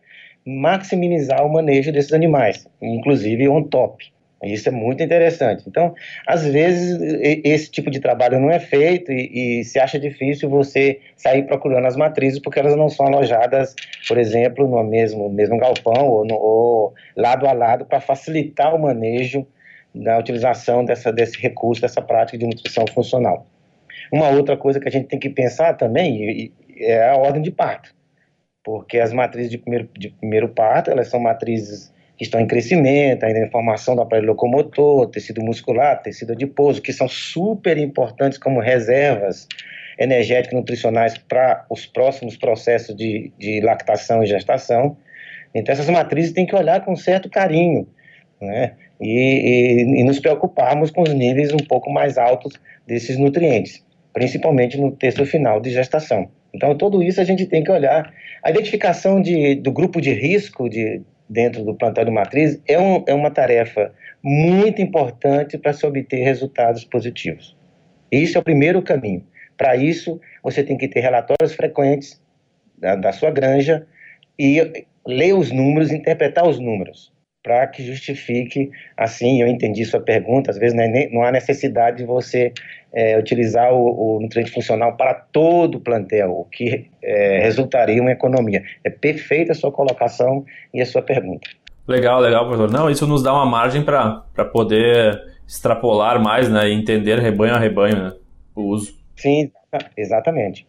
maximizar 0.44 1.42
o 1.42 1.50
manejo 1.50 1.90
desses 1.90 2.12
animais, 2.12 2.68
inclusive 2.82 3.48
on 3.48 3.62
top. 3.62 4.04
Isso 4.42 4.68
é 4.68 4.72
muito 4.72 5.02
interessante. 5.02 5.64
Então, 5.66 5.94
às 6.26 6.46
vezes, 6.46 6.96
esse 7.44 7.70
tipo 7.70 7.90
de 7.90 7.98
trabalho 7.98 8.38
não 8.38 8.50
é 8.50 8.60
feito 8.60 9.10
e, 9.10 9.60
e, 9.60 9.64
se 9.64 9.80
acha 9.80 9.98
difícil 9.98 10.48
você 10.48 11.00
sair 11.16 11.42
procurando 11.44 11.86
as 11.86 11.96
matrizes 11.96 12.38
porque 12.38 12.60
elas 12.60 12.76
não 12.76 12.88
são 12.88 13.06
alojadas, 13.06 13.74
por 14.06 14.16
exemplo, 14.16 14.68
no 14.68 14.82
mesmo, 14.84 15.28
mesmo 15.28 15.58
galpão 15.58 16.06
ou, 16.06 16.24
no, 16.24 16.36
ou 16.36 16.94
lado 17.16 17.48
a 17.48 17.52
lado 17.52 17.84
para 17.84 18.00
facilitar 18.00 18.74
o 18.74 18.78
manejo 18.78 19.44
da 19.92 20.18
utilização 20.18 20.84
dessa, 20.84 21.12
desse 21.12 21.36
recurso, 21.40 21.82
dessa 21.82 22.00
prática 22.00 22.38
de 22.38 22.46
nutrição 22.46 22.84
funcional. 22.94 23.46
Uma 24.12 24.28
outra 24.28 24.56
coisa 24.56 24.78
que 24.78 24.88
a 24.88 24.92
gente 24.92 25.08
tem 25.08 25.18
que 25.18 25.30
pensar 25.30 25.74
também 25.74 26.52
é 26.78 27.08
a 27.08 27.16
ordem 27.16 27.42
de 27.42 27.50
parto 27.50 27.92
porque 28.68 28.98
as 28.98 29.14
matrizes 29.14 29.50
de 29.50 29.56
primeiro, 29.56 29.88
de 29.96 30.10
primeiro 30.10 30.46
parto, 30.50 30.90
elas 30.90 31.08
são 31.08 31.18
matrizes 31.18 31.90
que 32.18 32.24
estão 32.24 32.40
em 32.40 32.46
crescimento, 32.48 33.24
ainda 33.24 33.38
em 33.38 33.48
formação 33.48 33.94
do 33.94 34.02
aparelho 34.02 34.26
locomotor, 34.26 35.06
tecido 35.06 35.40
muscular, 35.40 36.02
tecido 36.02 36.32
adiposo, 36.32 36.82
que 36.82 36.92
são 36.92 37.08
super 37.08 37.78
importantes 37.78 38.36
como 38.36 38.58
reservas 38.58 39.46
energéticas 39.96 40.58
nutricionais 40.58 41.16
para 41.16 41.64
os 41.70 41.86
próximos 41.86 42.36
processos 42.36 42.94
de, 42.96 43.32
de 43.38 43.60
lactação 43.60 44.22
e 44.22 44.26
gestação. 44.26 44.96
Então, 45.54 45.72
essas 45.72 45.88
matrizes 45.88 46.32
têm 46.32 46.44
que 46.44 46.56
olhar 46.56 46.84
com 46.84 46.96
certo 46.96 47.30
carinho, 47.30 47.86
né? 48.42 48.72
E, 49.00 49.08
e, 49.08 50.00
e, 50.00 50.04
nos 50.04 50.18
preocuparmos 50.18 50.90
com 50.90 51.02
os 51.02 51.14
níveis 51.14 51.52
um 51.52 51.64
pouco 51.68 51.88
mais 51.88 52.18
altos 52.18 52.54
desses 52.84 53.16
nutrientes, 53.16 53.84
principalmente 54.12 54.76
no 54.76 54.90
texto 54.90 55.24
final 55.24 55.60
de 55.60 55.70
gestação. 55.70 56.28
Então, 56.52 56.76
tudo 56.76 57.00
isso 57.00 57.20
a 57.20 57.24
gente 57.24 57.46
tem 57.46 57.62
que 57.62 57.70
olhar. 57.70 58.12
A 58.42 58.50
identificação 58.50 59.22
de, 59.22 59.54
do 59.54 59.70
grupo 59.70 60.00
de 60.00 60.12
risco 60.12 60.68
de, 60.68 61.00
dentro 61.28 61.64
do 61.64 61.74
plantel 61.74 62.10
matriz 62.10 62.60
é, 62.66 62.78
um, 62.78 63.04
é 63.06 63.14
uma 63.14 63.30
tarefa 63.30 63.92
muito 64.22 64.80
importante 64.80 65.58
para 65.58 65.72
se 65.72 65.86
obter 65.86 66.22
resultados 66.22 66.84
positivos. 66.84 67.56
Isso 68.10 68.38
é 68.38 68.40
o 68.40 68.44
primeiro 68.44 68.82
caminho. 68.82 69.24
Para 69.56 69.76
isso, 69.76 70.20
você 70.42 70.62
tem 70.62 70.76
que 70.76 70.88
ter 70.88 71.00
relatórios 71.00 71.54
frequentes 71.54 72.20
da, 72.78 72.94
da 72.94 73.12
sua 73.12 73.30
granja 73.30 73.86
e 74.38 74.86
ler 75.06 75.34
os 75.34 75.50
números, 75.50 75.90
interpretar 75.90 76.48
os 76.48 76.58
números 76.58 77.12
para 77.42 77.66
que 77.66 77.82
justifique, 77.82 78.70
assim, 78.96 79.40
eu 79.40 79.48
entendi 79.48 79.84
sua 79.84 80.00
pergunta, 80.00 80.50
às 80.50 80.58
vezes 80.58 80.76
não, 80.76 80.82
é 80.82 81.08
não 81.10 81.22
há 81.22 81.30
necessidade 81.30 81.98
de 81.98 82.04
você 82.04 82.52
é, 82.92 83.18
utilizar 83.18 83.72
o, 83.72 84.16
o, 84.16 84.20
nutriente 84.20 84.50
funcional 84.50 84.96
para 84.96 85.14
todo 85.14 85.76
o 85.76 85.80
plantel, 85.80 86.30
o 86.30 86.44
que 86.44 86.90
é, 87.02 87.40
resultaria 87.40 87.96
em 87.96 88.00
uma 88.00 88.12
economia. 88.12 88.62
É 88.82 88.90
perfeita 88.90 89.52
a 89.52 89.54
sua 89.54 89.70
colocação 89.70 90.44
e 90.72 90.80
a 90.80 90.86
sua 90.86 91.02
pergunta. 91.02 91.48
Legal, 91.86 92.20
legal, 92.20 92.46
professor. 92.46 92.70
Não, 92.70 92.90
isso 92.90 93.06
nos 93.06 93.22
dá 93.22 93.32
uma 93.32 93.46
margem 93.46 93.82
para 93.82 94.22
poder 94.52 95.18
extrapolar 95.46 96.22
mais 96.22 96.48
né, 96.48 96.68
e 96.68 96.74
entender 96.74 97.18
rebanho 97.18 97.54
a 97.54 97.58
rebanho 97.58 97.96
né, 97.96 98.12
o 98.54 98.62
uso. 98.64 98.94
Sim, 99.16 99.50
exatamente. 99.96 100.66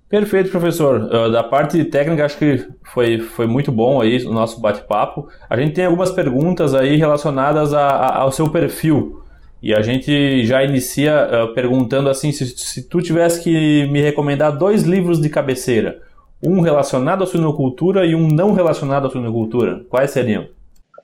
Perfeito, 0.07 0.51
professor. 0.51 1.01
Uh, 1.01 1.31
da 1.31 1.41
parte 1.43 1.83
técnica, 1.85 2.25
acho 2.25 2.37
que 2.37 2.67
foi, 2.93 3.17
foi 3.19 3.47
muito 3.47 3.71
bom 3.71 3.99
aí 3.99 4.23
o 4.23 4.31
nosso 4.31 4.61
bate-papo. 4.61 5.27
A 5.49 5.57
gente 5.57 5.73
tem 5.73 5.85
algumas 5.85 6.11
perguntas 6.11 6.75
aí 6.75 6.97
relacionadas 6.97 7.73
a, 7.73 7.87
a, 7.87 8.19
ao 8.19 8.31
seu 8.31 8.47
perfil. 8.49 9.23
E 9.63 9.73
a 9.73 9.81
gente 9.81 10.45
já 10.45 10.63
inicia 10.63 11.27
uh, 11.27 11.51
perguntando 11.53 12.09
assim: 12.09 12.31
se, 12.31 12.45
se 12.45 12.83
tu 12.83 13.01
tivesse 13.01 13.41
que 13.41 13.87
me 13.87 13.99
recomendar 14.01 14.55
dois 14.55 14.83
livros 14.83 15.19
de 15.19 15.29
cabeceira, 15.29 15.99
um 16.43 16.61
relacionado 16.61 17.23
à 17.23 17.27
suinocultura 17.27 18.05
e 18.05 18.15
um 18.15 18.27
não 18.27 18.53
relacionado 18.53 19.07
à 19.07 19.09
suinocultura. 19.09 19.83
Quais 19.89 20.11
seriam? 20.11 20.47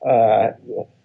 Ah, 0.04 0.54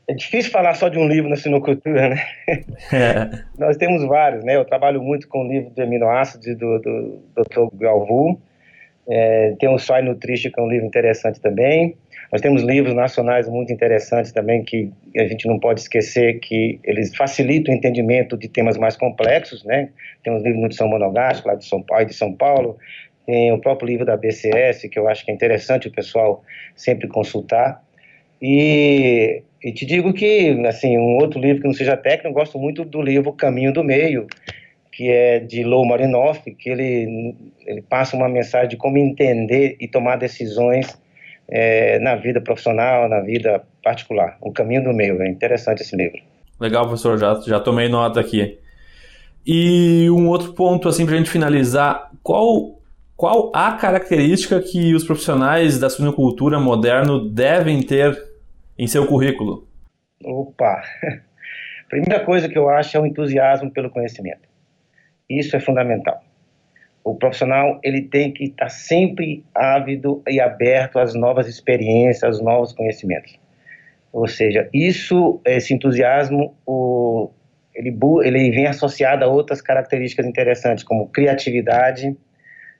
é 0.07 0.13
difícil 0.13 0.51
falar 0.51 0.73
só 0.75 0.89
de 0.89 0.97
um 0.97 1.07
livro 1.07 1.29
na 1.29 1.35
suinocultura, 1.35 2.09
né? 2.09 2.25
É. 2.91 3.43
Nós 3.57 3.77
temos 3.77 4.03
vários, 4.05 4.43
né? 4.43 4.55
Eu 4.55 4.65
trabalho 4.65 5.01
muito 5.01 5.27
com 5.27 5.45
o 5.45 5.47
livro 5.47 5.69
de 5.69 5.81
aminoácidos 5.81 6.57
do, 6.57 6.79
do 6.79 7.19
Dr. 7.35 7.75
Galvu. 7.77 8.39
É, 9.07 9.55
tem 9.59 9.69
o 9.69 9.77
Soy 9.77 10.01
Nutrition, 10.01 10.51
que 10.51 10.59
é 10.59 10.63
um 10.63 10.69
livro 10.69 10.85
interessante 10.85 11.39
também. 11.39 11.95
Nós 12.31 12.41
temos 12.41 12.63
livros 12.63 12.95
nacionais 12.95 13.47
muito 13.47 13.71
interessantes 13.71 14.31
também 14.31 14.63
que 14.63 14.91
a 15.15 15.25
gente 15.25 15.47
não 15.47 15.59
pode 15.59 15.81
esquecer 15.81 16.39
que 16.39 16.79
eles 16.83 17.15
facilitam 17.15 17.73
o 17.73 17.77
entendimento 17.77 18.35
de 18.35 18.47
temas 18.47 18.77
mais 18.77 18.97
complexos, 18.97 19.63
né? 19.63 19.89
Tem 20.23 20.33
os 20.33 20.41
livros 20.41 20.57
de 20.57 20.61
nutrição 20.63 20.87
monogástica 20.87 21.49
lá 21.49 21.55
de 21.55 21.65
São 21.65 21.81
Paulo, 21.83 22.05
de 22.05 22.13
São 22.13 22.33
Paulo 22.33 22.77
tem 23.25 23.51
o 23.51 23.59
próprio 23.59 23.87
livro 23.87 24.05
da 24.05 24.17
BCS, 24.17 24.87
que 24.89 24.99
eu 24.99 25.07
acho 25.07 25.25
que 25.25 25.31
é 25.31 25.33
interessante 25.33 25.87
o 25.87 25.91
pessoal 25.91 26.43
sempre 26.75 27.07
consultar. 27.07 27.81
E, 28.41 29.41
e 29.63 29.71
te 29.71 29.85
digo 29.85 30.13
que, 30.13 30.49
assim, 30.67 30.97
um 30.97 31.17
outro 31.17 31.39
livro 31.39 31.61
que 31.61 31.67
não 31.67 31.73
seja 31.73 31.95
técnico, 31.95 32.27
eu 32.27 32.33
gosto 32.33 32.59
muito 32.59 32.83
do 32.83 33.01
livro 33.01 33.31
Caminho 33.31 33.71
do 33.71 33.83
Meio, 33.83 34.27
que 34.91 35.09
é 35.09 35.39
de 35.39 35.63
Lou 35.63 35.85
Marinoff, 35.85 36.51
que 36.51 36.69
ele, 36.69 37.35
ele 37.65 37.81
passa 37.81 38.15
uma 38.15 38.27
mensagem 38.27 38.69
de 38.69 38.77
como 38.77 38.97
entender 38.97 39.77
e 39.79 39.87
tomar 39.87 40.17
decisões 40.17 41.01
é, 41.47 41.99
na 41.99 42.15
vida 42.15 42.41
profissional, 42.41 43.07
na 43.07 43.21
vida 43.21 43.63
particular. 43.81 44.37
O 44.41 44.51
Caminho 44.51 44.83
do 44.83 44.93
Meio, 44.93 45.21
é 45.21 45.29
interessante 45.29 45.81
esse 45.81 45.95
livro. 45.95 46.19
Legal, 46.59 46.85
professor, 46.85 47.17
já, 47.17 47.39
já 47.45 47.59
tomei 47.59 47.89
nota 47.89 48.19
aqui. 48.19 48.59
E 49.45 50.09
um 50.09 50.27
outro 50.27 50.53
ponto, 50.53 50.87
assim, 50.87 51.05
para 51.05 51.15
a 51.15 51.17
gente 51.17 51.29
finalizar, 51.29 52.11
qual 52.21 52.79
qual 53.15 53.51
a 53.53 53.73
característica 53.73 54.59
que 54.59 54.93
os 54.93 55.03
profissionais 55.03 55.79
da 55.79 55.89
suinocultura 55.89 56.59
moderno 56.59 57.29
devem 57.29 57.81
ter 57.81 58.17
em 58.77 58.87
seu 58.87 59.05
currículo? 59.05 59.67
Opa! 60.23 60.81
Primeira 61.89 62.23
coisa 62.25 62.49
que 62.49 62.57
eu 62.57 62.69
acho 62.69 62.97
é 62.97 62.99
o 62.99 63.05
entusiasmo 63.05 63.71
pelo 63.71 63.89
conhecimento. 63.89 64.49
Isso 65.29 65.55
é 65.55 65.59
fundamental. 65.59 66.21
O 67.03 67.15
profissional 67.15 67.79
ele 67.83 68.01
tem 68.01 68.31
que 68.31 68.45
estar 68.45 68.69
sempre 68.69 69.43
ávido 69.53 70.23
e 70.27 70.39
aberto 70.39 70.97
às 70.97 71.13
novas 71.13 71.47
experiências, 71.47 72.23
aos 72.23 72.41
novos 72.41 72.73
conhecimentos. 72.73 73.37
Ou 74.11 74.27
seja, 74.27 74.69
isso, 74.73 75.41
esse 75.45 75.73
entusiasmo, 75.73 76.55
o, 76.65 77.29
ele, 77.75 77.97
ele 78.23 78.51
vem 78.51 78.67
associado 78.67 79.25
a 79.25 79.27
outras 79.27 79.61
características 79.61 80.25
interessantes, 80.25 80.83
como 80.83 81.09
criatividade, 81.09 82.15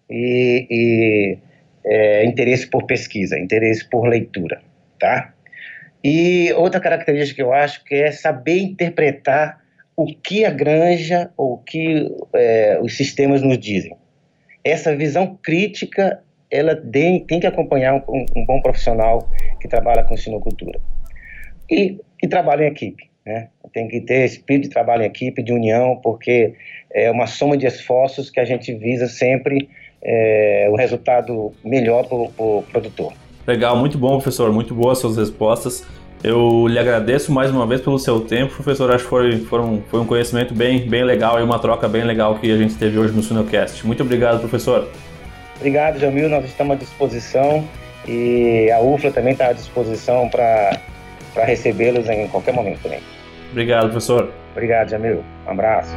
e, 0.09 0.67
e 0.69 1.37
é, 1.85 2.25
interesse 2.25 2.67
por 2.67 2.85
pesquisa, 2.85 3.37
interesse 3.37 3.87
por 3.89 4.07
leitura, 4.07 4.61
tá? 4.99 5.33
E 6.03 6.51
outra 6.53 6.81
característica 6.81 7.35
que 7.35 7.41
eu 7.41 7.53
acho 7.53 7.83
que 7.85 7.95
é 7.95 8.11
saber 8.11 8.59
interpretar 8.59 9.61
o 9.95 10.07
que 10.07 10.43
a 10.43 10.49
granja 10.49 11.31
ou 11.37 11.53
o 11.53 11.57
que 11.59 12.11
é, 12.33 12.79
os 12.81 12.97
sistemas 12.97 13.41
nos 13.41 13.57
dizem. 13.57 13.95
Essa 14.63 14.95
visão 14.95 15.37
crítica, 15.41 16.21
ela 16.49 16.75
tem, 16.75 17.25
tem 17.25 17.39
que 17.39 17.47
acompanhar 17.47 17.95
um, 17.95 18.25
um, 18.35 18.45
bom 18.45 18.61
profissional 18.61 19.29
que 19.59 19.67
trabalha 19.67 20.03
com 20.03 20.17
sinocultura. 20.17 20.79
E, 21.69 21.99
e 22.21 22.27
trabalha 22.27 22.63
em 22.63 22.67
equipe. 22.67 23.09
Né? 23.25 23.49
Tem 23.71 23.87
que 23.87 24.01
ter 24.01 24.25
espírito 24.25 24.63
de 24.63 24.69
trabalho 24.69 25.03
em 25.03 25.07
equipe, 25.07 25.41
de 25.41 25.53
união, 25.53 25.99
porque 26.03 26.53
é 26.91 27.09
uma 27.09 27.27
soma 27.27 27.55
de 27.55 27.65
esforços 27.65 28.29
que 28.29 28.39
a 28.39 28.45
gente 28.45 28.73
visa 28.73 29.07
sempre 29.07 29.69
é, 30.03 30.67
o 30.69 30.75
resultado 30.75 31.53
melhor 31.63 32.05
para 32.05 32.17
o 32.17 32.29
pro 32.29 32.63
produtor. 32.71 33.13
Legal, 33.45 33.75
muito 33.75 33.97
bom, 33.97 34.13
professor. 34.17 34.51
Muito 34.51 34.73
boas 34.73 34.99
suas 34.99 35.17
respostas. 35.17 35.85
Eu 36.23 36.67
lhe 36.67 36.79
agradeço 36.79 37.33
mais 37.33 37.51
uma 37.51 37.67
vez 37.67 37.81
pelo 37.81 37.99
seu 37.99 38.21
tempo, 38.21 38.53
professor. 38.53 38.89
Acho 38.89 39.03
que 39.03 39.09
foi, 39.09 39.39
foram, 39.39 39.83
foi 39.89 39.99
um 39.99 40.05
conhecimento 40.05 40.53
bem, 40.53 40.87
bem 40.87 41.03
legal 41.03 41.37
e 41.39 41.43
uma 41.43 41.59
troca 41.59 41.87
bem 41.87 42.03
legal 42.03 42.35
que 42.35 42.49
a 42.49 42.57
gente 42.57 42.75
teve 42.75 42.97
hoje 42.97 43.13
no 43.13 43.21
Sunocast. 43.21 43.85
Muito 43.85 44.03
obrigado, 44.03 44.39
professor. 44.39 44.87
Obrigado, 45.57 45.99
Jamil. 45.99 46.29
Nós 46.29 46.45
estamos 46.45 46.77
à 46.77 46.79
disposição 46.79 47.67
e 48.07 48.71
a 48.71 48.79
UFLA 48.79 49.11
também 49.11 49.33
está 49.33 49.47
à 49.47 49.53
disposição 49.53 50.29
para 50.29 50.79
recebê-los 51.35 52.09
em 52.09 52.27
qualquer 52.29 52.53
momento 52.53 52.81
também. 52.81 52.99
Obrigado, 53.51 53.83
professor. 53.83 54.31
Obrigado, 54.53 54.89
Jamil. 54.89 55.23
Um 55.45 55.51
abraço. 55.51 55.93